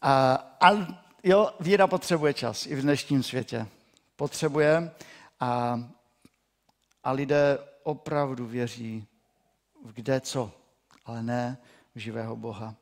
A, 0.01 0.33
a 0.61 0.69
jo, 1.23 1.53
víra 1.59 1.87
potřebuje 1.87 2.33
čas 2.33 2.65
i 2.65 2.75
v 2.75 2.81
dnešním 2.81 3.23
světě. 3.23 3.67
Potřebuje 4.15 4.91
a, 5.39 5.83
a 7.03 7.11
lidé 7.11 7.59
opravdu 7.83 8.47
věří 8.47 9.07
v 9.85 9.93
kde 9.93 10.21
co, 10.21 10.51
ale 11.05 11.23
ne 11.23 11.57
v 11.95 11.99
živého 11.99 12.35
Boha. 12.35 12.75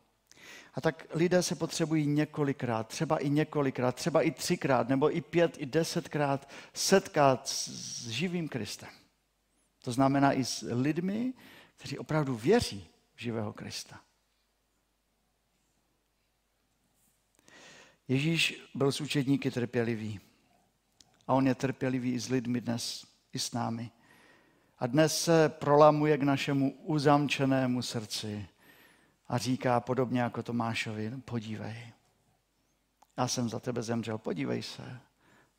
A 0.77 0.81
tak 0.81 1.07
lidé 1.09 1.43
se 1.43 1.55
potřebují 1.55 2.07
několikrát, 2.07 2.87
třeba 2.87 3.17
i 3.17 3.29
několikrát, 3.29 3.95
třeba 3.95 4.21
i 4.21 4.31
třikrát, 4.31 4.89
nebo 4.89 5.15
i 5.15 5.21
pět, 5.21 5.57
i 5.57 5.65
desetkrát 5.65 6.49
setkat 6.73 7.47
s 7.47 8.07
živým 8.07 8.49
Kristem. 8.49 8.89
To 9.83 9.91
znamená 9.91 10.33
i 10.33 10.45
s 10.45 10.65
lidmi, 10.71 11.33
kteří 11.77 11.97
opravdu 11.97 12.35
věří 12.35 12.87
v 13.15 13.21
živého 13.21 13.53
Krista. 13.53 13.99
Ježíš 18.07 18.69
byl 18.75 18.91
s 18.91 19.01
učedníky 19.01 19.51
trpělivý. 19.51 20.19
A 21.27 21.33
on 21.33 21.47
je 21.47 21.55
trpělivý 21.55 22.13
i 22.13 22.19
s 22.19 22.29
lidmi 22.29 22.61
dnes, 22.61 23.07
i 23.33 23.39
s 23.39 23.51
námi. 23.51 23.91
A 24.79 24.87
dnes 24.87 25.21
se 25.21 25.49
prolamuje 25.49 26.17
k 26.17 26.23
našemu 26.23 26.77
uzamčenému 26.79 27.81
srdci 27.81 28.47
a 29.29 29.37
říká 29.37 29.79
podobně 29.79 30.21
jako 30.21 30.43
Tomášovi, 30.43 31.11
podívej, 31.25 31.93
já 33.17 33.27
jsem 33.27 33.49
za 33.49 33.59
tebe 33.59 33.83
zemřel, 33.83 34.17
podívej 34.17 34.63
se 34.63 34.99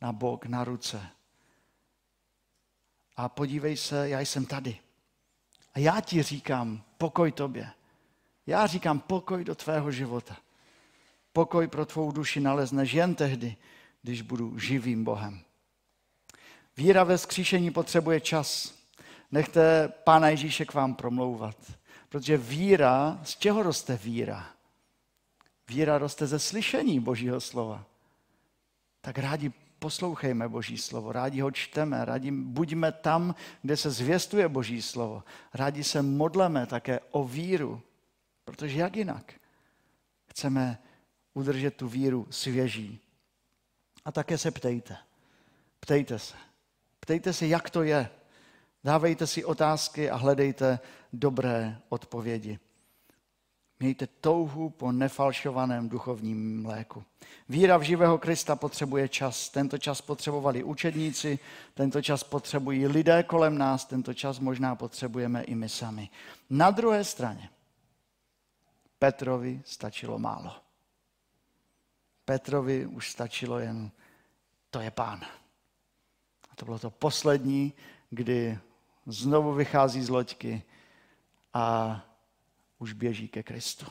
na 0.00 0.12
bok, 0.12 0.46
na 0.46 0.64
ruce. 0.64 1.07
A 3.16 3.28
podívej 3.28 3.76
se, 3.76 4.09
já 4.09 4.20
jsem 4.20 4.46
tady. 4.46 4.78
A 5.74 5.78
já 5.78 6.00
ti 6.00 6.22
říkám, 6.22 6.83
pokoj 6.98 7.33
tobě. 7.33 7.70
Já 8.46 8.66
říkám, 8.66 9.00
pokoj 9.00 9.44
do 9.44 9.54
tvého 9.54 9.90
života. 9.90 10.37
Pokoj 11.33 11.68
pro 11.68 11.87
tvou 11.87 12.12
duši 12.12 12.40
nalezneš 12.40 12.92
jen 12.92 13.14
tehdy, 13.14 13.57
když 14.02 14.22
budu 14.22 14.59
živým 14.59 15.04
Bohem. 15.04 15.40
Víra 16.76 17.04
ve 17.04 17.18
skříšení 17.18 17.70
potřebuje 17.70 18.20
čas. 18.20 18.74
Nechte 19.31 19.88
Pána 19.88 20.28
Ježíše 20.28 20.64
k 20.64 20.74
vám 20.74 20.94
promlouvat. 20.94 21.57
Protože 22.09 22.37
víra, 22.37 23.21
z 23.23 23.37
čeho 23.37 23.62
roste 23.62 23.97
víra? 23.97 24.51
Víra 25.68 25.99
roste 25.99 26.27
ze 26.27 26.38
slyšení 26.38 27.01
Božího 27.01 27.40
slova. 27.40 27.85
Tak 29.01 29.18
rádi 29.18 29.53
poslouchejme 29.79 30.49
Boží 30.49 30.79
slovo, 30.79 31.12
rádi 31.12 31.40
ho 31.40 31.51
čteme, 31.51 32.05
rádi 32.05 32.31
buďme 32.31 32.92
tam, 32.92 33.35
kde 33.62 33.77
se 33.77 33.90
zvěstuje 33.90 34.49
Boží 34.49 34.83
slovo. 34.83 35.25
Rádi 35.55 35.85
se 35.85 36.03
modleme 36.03 36.66
také 36.66 37.01
o 37.11 37.25
víru, 37.25 37.83
protože 38.44 38.81
jak 38.81 38.97
jinak 38.97 39.35
chceme 40.38 40.79
udržet 41.35 41.77
tu 41.77 41.88
víru 41.88 42.27
svěží. 42.31 43.01
A 44.05 44.12
také 44.12 44.38
se 44.38 44.51
ptejte. 44.51 44.97
Ptejte 45.81 46.18
se. 46.18 46.35
Ptejte 47.01 47.33
se, 47.33 47.47
jak 47.47 47.71
to 47.71 47.83
je. 47.83 48.11
Dávejte 48.84 49.26
si 49.26 49.44
otázky 49.44 50.10
a 50.10 50.16
hledejte 50.16 50.80
dobré 51.12 51.78
odpovědi. 51.88 52.58
Mějte 53.80 54.06
touhu 54.06 54.70
po 54.70 54.92
nefalšovaném 54.92 55.88
duchovním 55.88 56.62
mléku. 56.62 57.04
Víra 57.48 57.76
v 57.76 57.82
živého 57.82 58.18
Krista 58.18 58.56
potřebuje 58.56 59.08
čas. 59.08 59.48
Tento 59.48 59.78
čas 59.78 60.00
potřebovali 60.00 60.64
učedníci, 60.64 61.38
tento 61.74 62.02
čas 62.02 62.24
potřebují 62.24 62.86
lidé 62.86 63.22
kolem 63.22 63.58
nás, 63.58 63.84
tento 63.84 64.14
čas 64.14 64.38
možná 64.38 64.74
potřebujeme 64.74 65.42
i 65.42 65.54
my 65.54 65.68
sami. 65.68 66.08
Na 66.50 66.70
druhé 66.70 67.04
straně 67.04 67.50
Petrovi 68.98 69.62
stačilo 69.64 70.18
málo. 70.18 70.52
Petrovi 72.24 72.86
už 72.86 73.10
stačilo 73.10 73.58
jen, 73.58 73.90
to 74.70 74.80
je 74.80 74.90
pán. 74.90 75.20
A 76.50 76.56
to 76.56 76.64
bylo 76.64 76.78
to 76.78 76.90
poslední, 76.90 77.72
kdy 78.10 78.58
znovu 79.09 79.53
vychází 79.53 80.03
z 80.03 80.09
loďky 80.09 80.62
a 81.55 82.01
už 82.79 82.92
běží 82.92 83.29
ke 83.29 83.42
Kristu. 83.42 83.87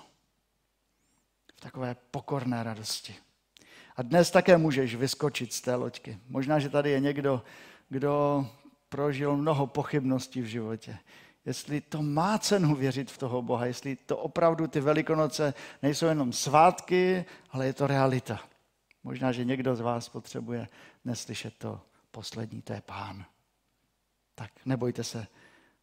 V 1.55 1.59
takové 1.59 1.95
pokorné 2.11 2.63
radosti. 2.63 3.15
A 3.95 4.01
dnes 4.01 4.31
také 4.31 4.57
můžeš 4.57 4.95
vyskočit 4.95 5.53
z 5.53 5.61
té 5.61 5.75
loďky. 5.75 6.19
Možná, 6.29 6.59
že 6.59 6.69
tady 6.69 6.91
je 6.91 6.99
někdo, 6.99 7.43
kdo 7.89 8.45
prožil 8.89 9.37
mnoho 9.37 9.67
pochybností 9.67 10.41
v 10.41 10.45
životě. 10.45 10.97
Jestli 11.45 11.81
to 11.81 12.01
má 12.01 12.37
cenu 12.37 12.75
věřit 12.75 13.11
v 13.11 13.17
toho 13.17 13.41
Boha, 13.41 13.65
jestli 13.65 13.95
to 13.95 14.17
opravdu 14.17 14.67
ty 14.67 14.79
velikonoce 14.79 15.53
nejsou 15.81 16.05
jenom 16.05 16.33
svátky, 16.33 17.25
ale 17.51 17.65
je 17.65 17.73
to 17.73 17.87
realita. 17.87 18.39
Možná, 19.03 19.31
že 19.31 19.45
někdo 19.45 19.75
z 19.75 19.81
vás 19.81 20.09
potřebuje 20.09 20.67
neslyšet 21.05 21.53
to 21.57 21.81
poslední, 22.11 22.61
to 22.61 22.73
je 22.73 22.81
pán. 22.81 23.25
Tak 24.39 24.51
nebojte 24.65 25.03
se 25.03 25.27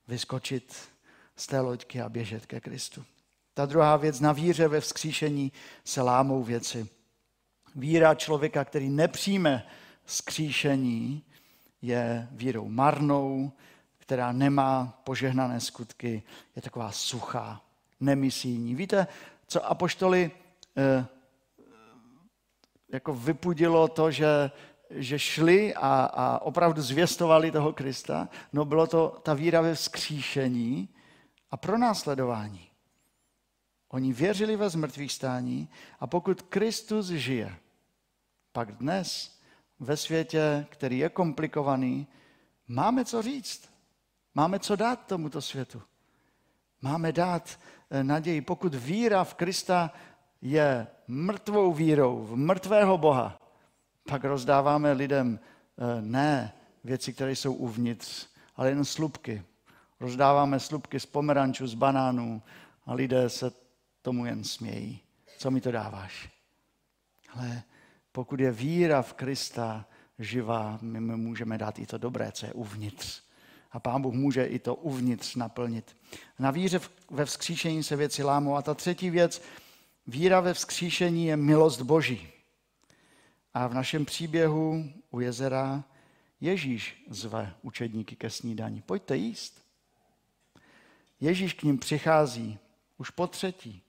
vyskočit 0.08 0.88
z 1.36 1.46
té 1.46 1.60
loďky 1.60 2.00
a 2.00 2.08
běžet 2.08 2.46
ke 2.46 2.60
Kristu. 2.60 3.04
Ta 3.54 3.66
druhá 3.66 3.96
věc, 3.96 4.20
na 4.20 4.32
víře 4.32 4.68
ve 4.68 4.80
vzkříšení 4.80 5.52
se 5.84 6.02
lámou 6.02 6.42
věci. 6.42 6.88
Víra 7.74 8.14
člověka, 8.14 8.64
který 8.64 8.88
nepřijme 8.88 9.66
vzkříšení, 10.04 11.24
je 11.82 12.28
vírou 12.30 12.68
marnou, 12.68 13.52
která 13.98 14.32
nemá 14.32 15.00
požehnané 15.04 15.60
skutky, 15.60 16.22
je 16.56 16.62
taková 16.62 16.92
suchá, 16.92 17.62
nemisijní. 18.00 18.74
Víte, 18.74 19.06
co 19.46 19.66
apoštoli 19.66 20.30
eh, 20.76 21.06
jako 22.88 23.14
vypudilo 23.14 23.88
to, 23.88 24.10
že, 24.10 24.50
že 24.94 25.18
šli 25.18 25.74
a, 25.74 26.04
a 26.04 26.38
opravdu 26.42 26.82
zvěstovali 26.82 27.50
toho 27.50 27.72
Krista? 27.72 28.28
No 28.52 28.64
bylo 28.64 28.86
to 28.86 29.20
ta 29.22 29.34
víra 29.34 29.60
ve 29.60 29.74
vzkříšení 29.74 30.88
a 31.50 31.56
pro 31.56 31.78
následování. 31.78 32.68
Oni 33.88 34.12
věřili 34.12 34.56
ve 34.56 34.70
zmrtvých 34.70 35.12
stání 35.12 35.68
a 36.00 36.06
pokud 36.06 36.42
Kristus 36.42 37.06
žije, 37.06 37.56
pak 38.52 38.72
dnes 38.72 39.38
ve 39.80 39.96
světě, 39.96 40.66
který 40.70 40.98
je 40.98 41.08
komplikovaný, 41.08 42.06
máme 42.68 43.04
co 43.04 43.22
říct. 43.22 43.68
Máme 44.34 44.58
co 44.58 44.76
dát 44.76 45.06
tomuto 45.06 45.42
světu. 45.42 45.82
Máme 46.82 47.12
dát 47.12 47.60
eh, 47.90 48.04
naději. 48.04 48.40
Pokud 48.40 48.74
víra 48.74 49.24
v 49.24 49.34
Krista 49.34 49.92
je 50.42 50.86
mrtvou 51.08 51.72
vírou 51.72 52.24
v 52.24 52.36
mrtvého 52.36 52.98
Boha, 52.98 53.43
pak 54.08 54.24
rozdáváme 54.24 54.92
lidem 54.92 55.40
eh, 55.78 56.02
ne 56.02 56.52
věci, 56.84 57.12
které 57.12 57.32
jsou 57.32 57.52
uvnitř, 57.54 58.26
ale 58.56 58.68
jen 58.68 58.84
slupky. 58.84 59.42
Rozdáváme 60.00 60.60
slupky 60.60 61.00
z 61.00 61.06
pomerančů, 61.06 61.66
z 61.66 61.74
banánů 61.74 62.42
a 62.86 62.94
lidé 62.94 63.28
se 63.28 63.52
tomu 64.02 64.26
jen 64.26 64.44
smějí. 64.44 65.00
Co 65.38 65.50
mi 65.50 65.60
to 65.60 65.70
dáváš? 65.70 66.30
Ale 67.34 67.62
pokud 68.12 68.40
je 68.40 68.52
víra 68.52 69.02
v 69.02 69.12
Krista 69.12 69.86
živá, 70.18 70.78
my 70.82 71.00
můžeme 71.00 71.58
dát 71.58 71.78
i 71.78 71.86
to 71.86 71.98
dobré, 71.98 72.32
co 72.32 72.46
je 72.46 72.52
uvnitř. 72.52 73.22
A 73.72 73.80
Pán 73.80 74.02
Bůh 74.02 74.14
může 74.14 74.44
i 74.44 74.58
to 74.58 74.74
uvnitř 74.74 75.34
naplnit. 75.34 75.96
Na 76.38 76.50
víře 76.50 76.80
ve 77.10 77.24
vzkříšení 77.24 77.82
se 77.82 77.96
věci 77.96 78.22
lámou. 78.22 78.56
A 78.56 78.62
ta 78.62 78.74
třetí 78.74 79.10
věc, 79.10 79.42
víra 80.06 80.40
ve 80.40 80.54
vzkříšení 80.54 81.26
je 81.26 81.36
milost 81.36 81.82
Boží. 81.82 82.33
A 83.54 83.66
v 83.66 83.74
našem 83.74 84.04
příběhu 84.04 84.92
u 85.10 85.20
jezera 85.20 85.84
Ježíš 86.40 87.04
zve 87.08 87.54
učedníky 87.62 88.16
ke 88.16 88.30
snídani. 88.30 88.82
Pojďte 88.82 89.16
jíst. 89.16 89.64
Ježíš 91.20 91.52
k 91.52 91.62
ním 91.62 91.78
přichází 91.78 92.58
už 92.98 93.10
po 93.10 93.26
třetí. 93.26 93.82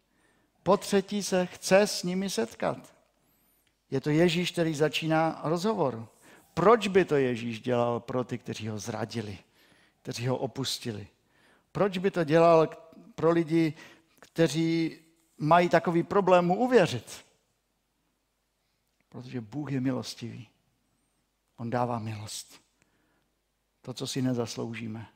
Po 0.64 0.78
třetí 0.78 1.24
se 1.24 1.46
chce 1.46 1.82
s 1.82 2.04
nimi 2.04 2.30
setkat. 2.30 2.96
Je 3.92 4.02
to 4.02 4.10
Ježíš, 4.10 4.52
který 4.52 4.76
začíná 4.76 5.42
rozhovor. 5.44 6.08
Proč 6.54 6.88
by 6.88 7.06
to 7.06 7.16
Ježíš 7.16 7.62
dělal 7.62 8.00
pro 8.00 8.24
ty, 8.24 8.38
kteří 8.38 8.68
ho 8.68 8.80
zradili, 8.80 9.38
kteří 10.02 10.28
ho 10.28 10.38
opustili? 10.38 11.08
Proč 11.72 11.98
by 11.98 12.12
to 12.12 12.24
dělal 12.24 12.70
pro 13.16 13.32
lidi, 13.32 13.74
kteří 14.20 14.98
mají 15.38 15.70
takový 15.70 16.04
problém 16.04 16.46
mu 16.46 16.56
uvěřit? 16.56 17.26
Protože 19.16 19.42
Bůh 19.42 19.72
je 19.72 19.82
milostivý. 19.82 20.48
On 21.58 21.70
dává 21.70 22.00
milost. 22.00 22.62
To, 23.82 23.94
co 23.94 24.08
si 24.08 24.22
nezasloužíme. 24.22 25.08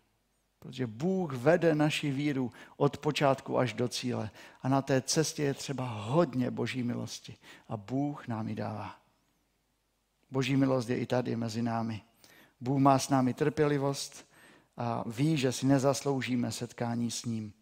Protože 0.59 0.87
Bůh 0.87 1.33
vede 1.33 1.75
naši 1.75 2.11
víru 2.11 2.51
od 2.77 2.97
počátku 2.97 3.57
až 3.57 3.73
do 3.73 3.87
cíle. 3.87 4.31
A 4.61 4.69
na 4.69 4.81
té 4.81 5.01
cestě 5.01 5.43
je 5.43 5.53
třeba 5.53 5.87
hodně 5.87 6.51
boží 6.51 6.83
milosti. 6.83 7.35
A 7.67 7.77
Bůh 7.77 8.27
nám 8.27 8.47
ji 8.47 8.55
dává. 8.55 8.95
Boží 10.31 10.55
milost 10.55 10.89
je 10.89 10.97
i 10.97 11.05
tady 11.05 11.35
mezi 11.35 11.61
námi. 11.61 12.01
Bůh 12.61 12.79
má 12.79 12.99
s 12.99 13.09
námi 13.09 13.33
trpělivost 13.33 14.27
a 14.77 15.03
ví, 15.09 15.37
že 15.37 15.51
si 15.51 15.65
nezasloužíme 15.65 16.51
setkání 16.51 17.11
s 17.11 17.25
ním. 17.25 17.53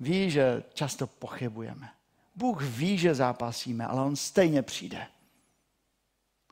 Ví, 0.00 0.30
že 0.30 0.64
často 0.74 1.06
pochybujeme. 1.06 1.95
Bůh 2.36 2.62
ví, 2.62 2.98
že 2.98 3.14
zápasíme, 3.14 3.86
ale 3.86 4.02
on 4.02 4.16
stejně 4.16 4.62
přijde. 4.62 5.06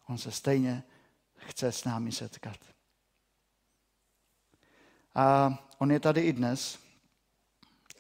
On 0.07 0.19
se 0.19 0.33
stejně 0.33 0.83
chce 1.37 1.73
s 1.73 1.85
námi 1.85 2.13
setkat. 2.13 2.57
A 5.15 5.59
on 5.79 5.91
je 5.93 6.01
tady 6.01 6.21
i 6.21 6.33
dnes 6.33 6.79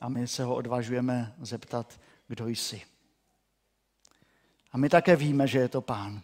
a 0.00 0.08
my 0.08 0.28
se 0.28 0.44
ho 0.44 0.54
odvažujeme 0.54 1.34
zeptat, 1.40 2.00
kdo 2.28 2.48
jsi. 2.48 2.82
A 4.72 4.78
my 4.78 4.88
také 4.88 5.16
víme, 5.16 5.46
že 5.46 5.58
je 5.58 5.68
to 5.68 5.80
pán. 5.80 6.22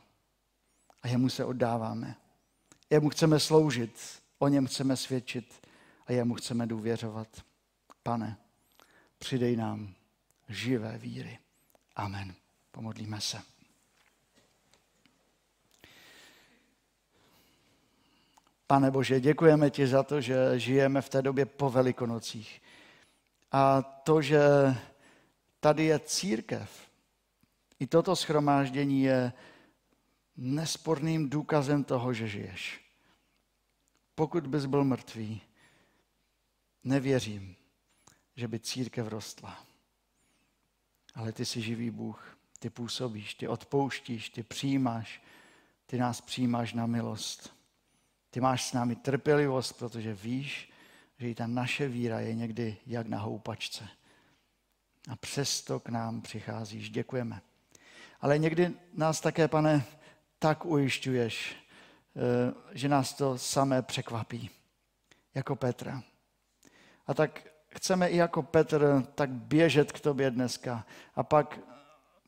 A 1.02 1.08
jemu 1.08 1.28
se 1.28 1.44
oddáváme. 1.44 2.16
Jemu 2.90 3.08
chceme 3.08 3.40
sloužit, 3.40 4.22
o 4.38 4.48
něm 4.48 4.66
chceme 4.66 4.96
svědčit 4.96 5.66
a 6.06 6.12
jemu 6.12 6.34
chceme 6.34 6.66
důvěřovat. 6.66 7.44
Pane, 8.02 8.36
přidej 9.18 9.56
nám 9.56 9.94
živé 10.48 10.98
víry. 10.98 11.38
Amen. 12.00 12.34
Pomodlíme 12.70 13.20
se. 13.20 13.42
Pane 18.66 18.90
Bože, 18.90 19.20
děkujeme 19.20 19.70
ti 19.70 19.86
za 19.86 20.02
to, 20.02 20.20
že 20.20 20.58
žijeme 20.58 21.02
v 21.02 21.08
té 21.08 21.22
době 21.22 21.46
po 21.46 21.70
velikonocích. 21.70 22.62
A 23.52 23.82
to, 23.82 24.22
že 24.22 24.40
tady 25.60 25.84
je 25.84 25.98
církev, 25.98 26.90
i 27.80 27.86
toto 27.86 28.16
schromáždění 28.16 29.02
je 29.02 29.32
nesporným 30.36 31.30
důkazem 31.30 31.84
toho, 31.84 32.12
že 32.12 32.28
žiješ. 32.28 32.80
Pokud 34.14 34.46
bys 34.46 34.66
byl 34.66 34.84
mrtvý, 34.84 35.42
nevěřím, 36.84 37.56
že 38.36 38.48
by 38.48 38.60
církev 38.60 39.08
rostla. 39.08 39.69
Ale 41.14 41.32
ty 41.32 41.44
jsi 41.44 41.60
živý 41.60 41.90
Bůh, 41.90 42.38
ty 42.58 42.70
působíš, 42.70 43.34
ty 43.34 43.48
odpouštíš, 43.48 44.30
ty 44.30 44.42
přijímáš, 44.42 45.22
ty 45.86 45.98
nás 45.98 46.20
přijímáš 46.20 46.72
na 46.72 46.86
milost. 46.86 47.54
Ty 48.30 48.40
máš 48.40 48.64
s 48.64 48.72
námi 48.72 48.96
trpělivost, 48.96 49.72
protože 49.72 50.14
víš, 50.14 50.72
že 51.18 51.30
i 51.30 51.34
ta 51.34 51.46
naše 51.46 51.88
víra 51.88 52.20
je 52.20 52.34
někdy 52.34 52.76
jak 52.86 53.06
na 53.06 53.18
houpačce. 53.18 53.88
A 55.08 55.16
přesto 55.16 55.80
k 55.80 55.88
nám 55.88 56.20
přicházíš. 56.20 56.90
Děkujeme. 56.90 57.40
Ale 58.20 58.38
někdy 58.38 58.74
nás 58.92 59.20
také, 59.20 59.48
pane, 59.48 59.84
tak 60.38 60.64
ujišťuješ, 60.64 61.56
eh, 62.16 62.54
že 62.72 62.88
nás 62.88 63.14
to 63.14 63.38
samé 63.38 63.82
překvapí, 63.82 64.50
jako 65.34 65.56
Petra. 65.56 66.02
A 67.06 67.14
tak 67.14 67.48
chceme 67.74 68.08
i 68.08 68.16
jako 68.16 68.42
Petr 68.42 69.06
tak 69.14 69.30
běžet 69.30 69.92
k 69.92 70.00
tobě 70.00 70.30
dneska 70.30 70.86
a 71.14 71.22
pak 71.22 71.58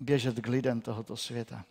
běžet 0.01 0.41
k 0.41 0.47
lidem 0.47 0.81
tohoto 0.81 1.17
světa 1.17 1.65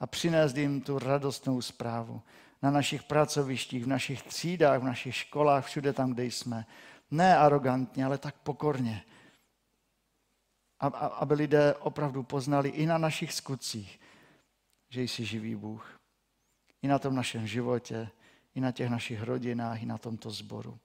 a 0.00 0.06
přinést 0.06 0.56
jim 0.56 0.80
tu 0.80 0.98
radostnou 0.98 1.62
zprávu 1.62 2.22
na 2.62 2.70
našich 2.70 3.02
pracovištích, 3.02 3.84
v 3.84 3.88
našich 3.88 4.22
třídách, 4.22 4.80
v 4.80 4.84
našich 4.84 5.14
školách, 5.14 5.66
všude 5.66 5.92
tam, 5.92 6.12
kde 6.12 6.24
jsme. 6.24 6.66
Ne 7.10 7.38
arrogantně, 7.38 8.04
ale 8.04 8.18
tak 8.18 8.34
pokorně. 8.34 9.04
Aby 11.20 11.34
lidé 11.34 11.74
opravdu 11.74 12.22
poznali 12.22 12.68
i 12.68 12.86
na 12.86 12.98
našich 12.98 13.32
skutcích, 13.32 14.00
že 14.88 15.02
jsi 15.02 15.24
živý 15.24 15.54
Bůh. 15.54 16.00
I 16.82 16.88
na 16.88 16.98
tom 16.98 17.14
našem 17.14 17.46
životě, 17.46 18.08
i 18.54 18.60
na 18.60 18.72
těch 18.72 18.90
našich 18.90 19.22
rodinách, 19.22 19.82
i 19.82 19.86
na 19.86 19.98
tomto 19.98 20.30
sboru. 20.30 20.78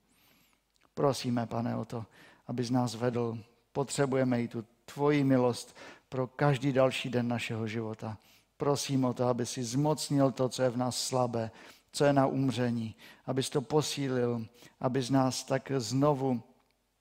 Prosíme, 1.01 1.45
pane, 1.45 1.75
o 1.75 1.85
to, 1.85 2.05
aby 2.47 2.63
z 2.63 2.71
nás 2.71 2.95
vedl. 2.95 3.37
Potřebujeme 3.71 4.41
i 4.41 4.47
tu 4.47 4.65
tvoji 4.85 5.23
milost 5.23 5.75
pro 6.09 6.27
každý 6.27 6.73
další 6.73 7.09
den 7.09 7.27
našeho 7.27 7.67
života. 7.67 8.17
Prosím 8.57 9.05
o 9.05 9.13
to, 9.13 9.25
aby 9.25 9.45
si 9.45 9.63
zmocnil 9.63 10.31
to, 10.31 10.49
co 10.49 10.63
je 10.63 10.69
v 10.69 10.77
nás 10.77 11.07
slabé, 11.07 11.51
co 11.91 12.05
je 12.05 12.13
na 12.13 12.27
umření, 12.27 12.95
abys 13.25 13.49
to 13.49 13.61
posílil, 13.61 14.45
abys 14.79 15.09
nás 15.09 15.43
tak 15.43 15.71
znovu 15.77 16.41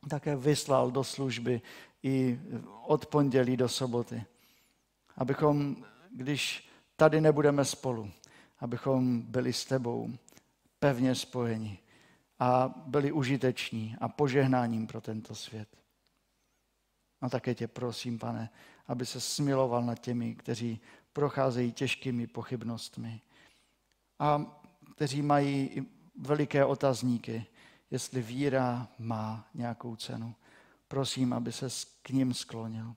také 0.08 0.36
vyslal 0.36 0.90
do 0.90 1.04
služby 1.04 1.62
i 2.02 2.40
od 2.86 3.06
pondělí 3.06 3.56
do 3.56 3.68
soboty. 3.68 4.24
Abychom 5.16 5.76
když 6.10 6.68
tady 6.96 7.20
nebudeme 7.20 7.64
spolu, 7.64 8.10
abychom 8.60 9.22
byli 9.22 9.52
s 9.52 9.64
tebou 9.64 10.10
pevně 10.78 11.14
spojeni 11.14 11.79
a 12.40 12.74
byli 12.86 13.12
užiteční 13.12 13.96
a 14.00 14.08
požehnáním 14.08 14.86
pro 14.86 15.00
tento 15.00 15.34
svět. 15.34 15.68
A 17.20 17.28
také 17.28 17.54
tě 17.54 17.68
prosím, 17.68 18.18
pane, 18.18 18.50
aby 18.86 19.06
se 19.06 19.20
smiloval 19.20 19.82
nad 19.82 19.98
těmi, 19.98 20.34
kteří 20.34 20.80
procházejí 21.12 21.72
těžkými 21.72 22.26
pochybnostmi 22.26 23.20
a 24.18 24.56
kteří 24.94 25.22
mají 25.22 25.86
veliké 26.14 26.64
otazníky, 26.64 27.46
jestli 27.90 28.22
víra 28.22 28.88
má 28.98 29.48
nějakou 29.54 29.96
cenu. 29.96 30.34
Prosím, 30.88 31.32
aby 31.32 31.52
se 31.52 31.68
k 32.02 32.10
ním 32.10 32.34
sklonil. 32.34 32.94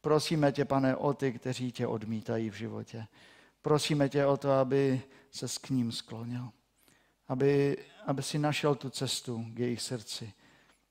Prosíme 0.00 0.52
tě, 0.52 0.64
pane, 0.64 0.96
o 0.96 1.14
ty, 1.14 1.32
kteří 1.32 1.72
tě 1.72 1.86
odmítají 1.86 2.50
v 2.50 2.54
životě. 2.54 3.06
Prosíme 3.62 4.08
tě 4.08 4.26
o 4.26 4.36
to, 4.36 4.52
aby 4.52 5.02
se 5.30 5.46
k 5.60 5.70
ním 5.70 5.92
sklonil. 5.92 6.50
Aby, 7.28 7.76
aby 8.08 8.22
si 8.22 8.38
našel 8.38 8.74
tu 8.74 8.90
cestu 8.90 9.44
k 9.54 9.58
jejich 9.58 9.82
srdci. 9.82 10.32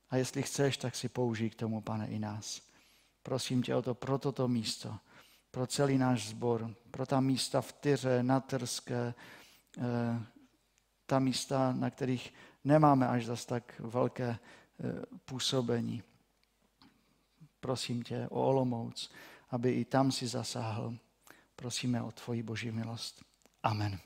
A 0.10 0.17
jestli 0.17 0.43
chceš, 0.43 0.77
tak 0.77 0.95
si 0.95 1.10
použij 1.10 1.49
k 1.49 1.56
tomu, 1.56 1.82
pane, 1.82 2.08
i 2.08 2.19
nás. 2.19 2.62
Prosím 3.23 3.62
tě 3.62 3.75
o 3.75 3.82
to 3.82 3.95
pro 3.95 4.17
toto 4.17 4.47
místo, 4.47 4.97
pro 5.51 5.67
celý 5.67 5.97
náš 5.97 6.27
sbor, 6.27 6.75
pro 6.91 7.06
ta 7.06 7.19
místa 7.19 7.62
v 7.62 7.73
Tyře, 7.73 8.23
na 8.23 8.39
Trské, 8.39 9.13
eh, 9.77 10.25
ta 11.06 11.19
místa, 11.19 11.73
na 11.73 11.89
kterých 11.89 12.34
nemáme 12.63 13.08
až 13.08 13.25
zas 13.25 13.45
tak 13.45 13.80
velké 13.80 14.30
eh, 14.30 14.38
působení. 15.25 16.03
Prosím 17.60 18.03
tě 18.03 18.27
o 18.30 18.47
Olomouc, 18.47 19.12
aby 19.49 19.71
i 19.71 19.86
tam 19.86 20.12
si 20.12 20.27
zasáhl. 20.27 20.97
Prosíme 21.56 22.01
o 22.01 22.12
tvoji 22.12 22.43
boží 22.43 22.71
milost. 22.71 23.23
Amen. 23.63 23.99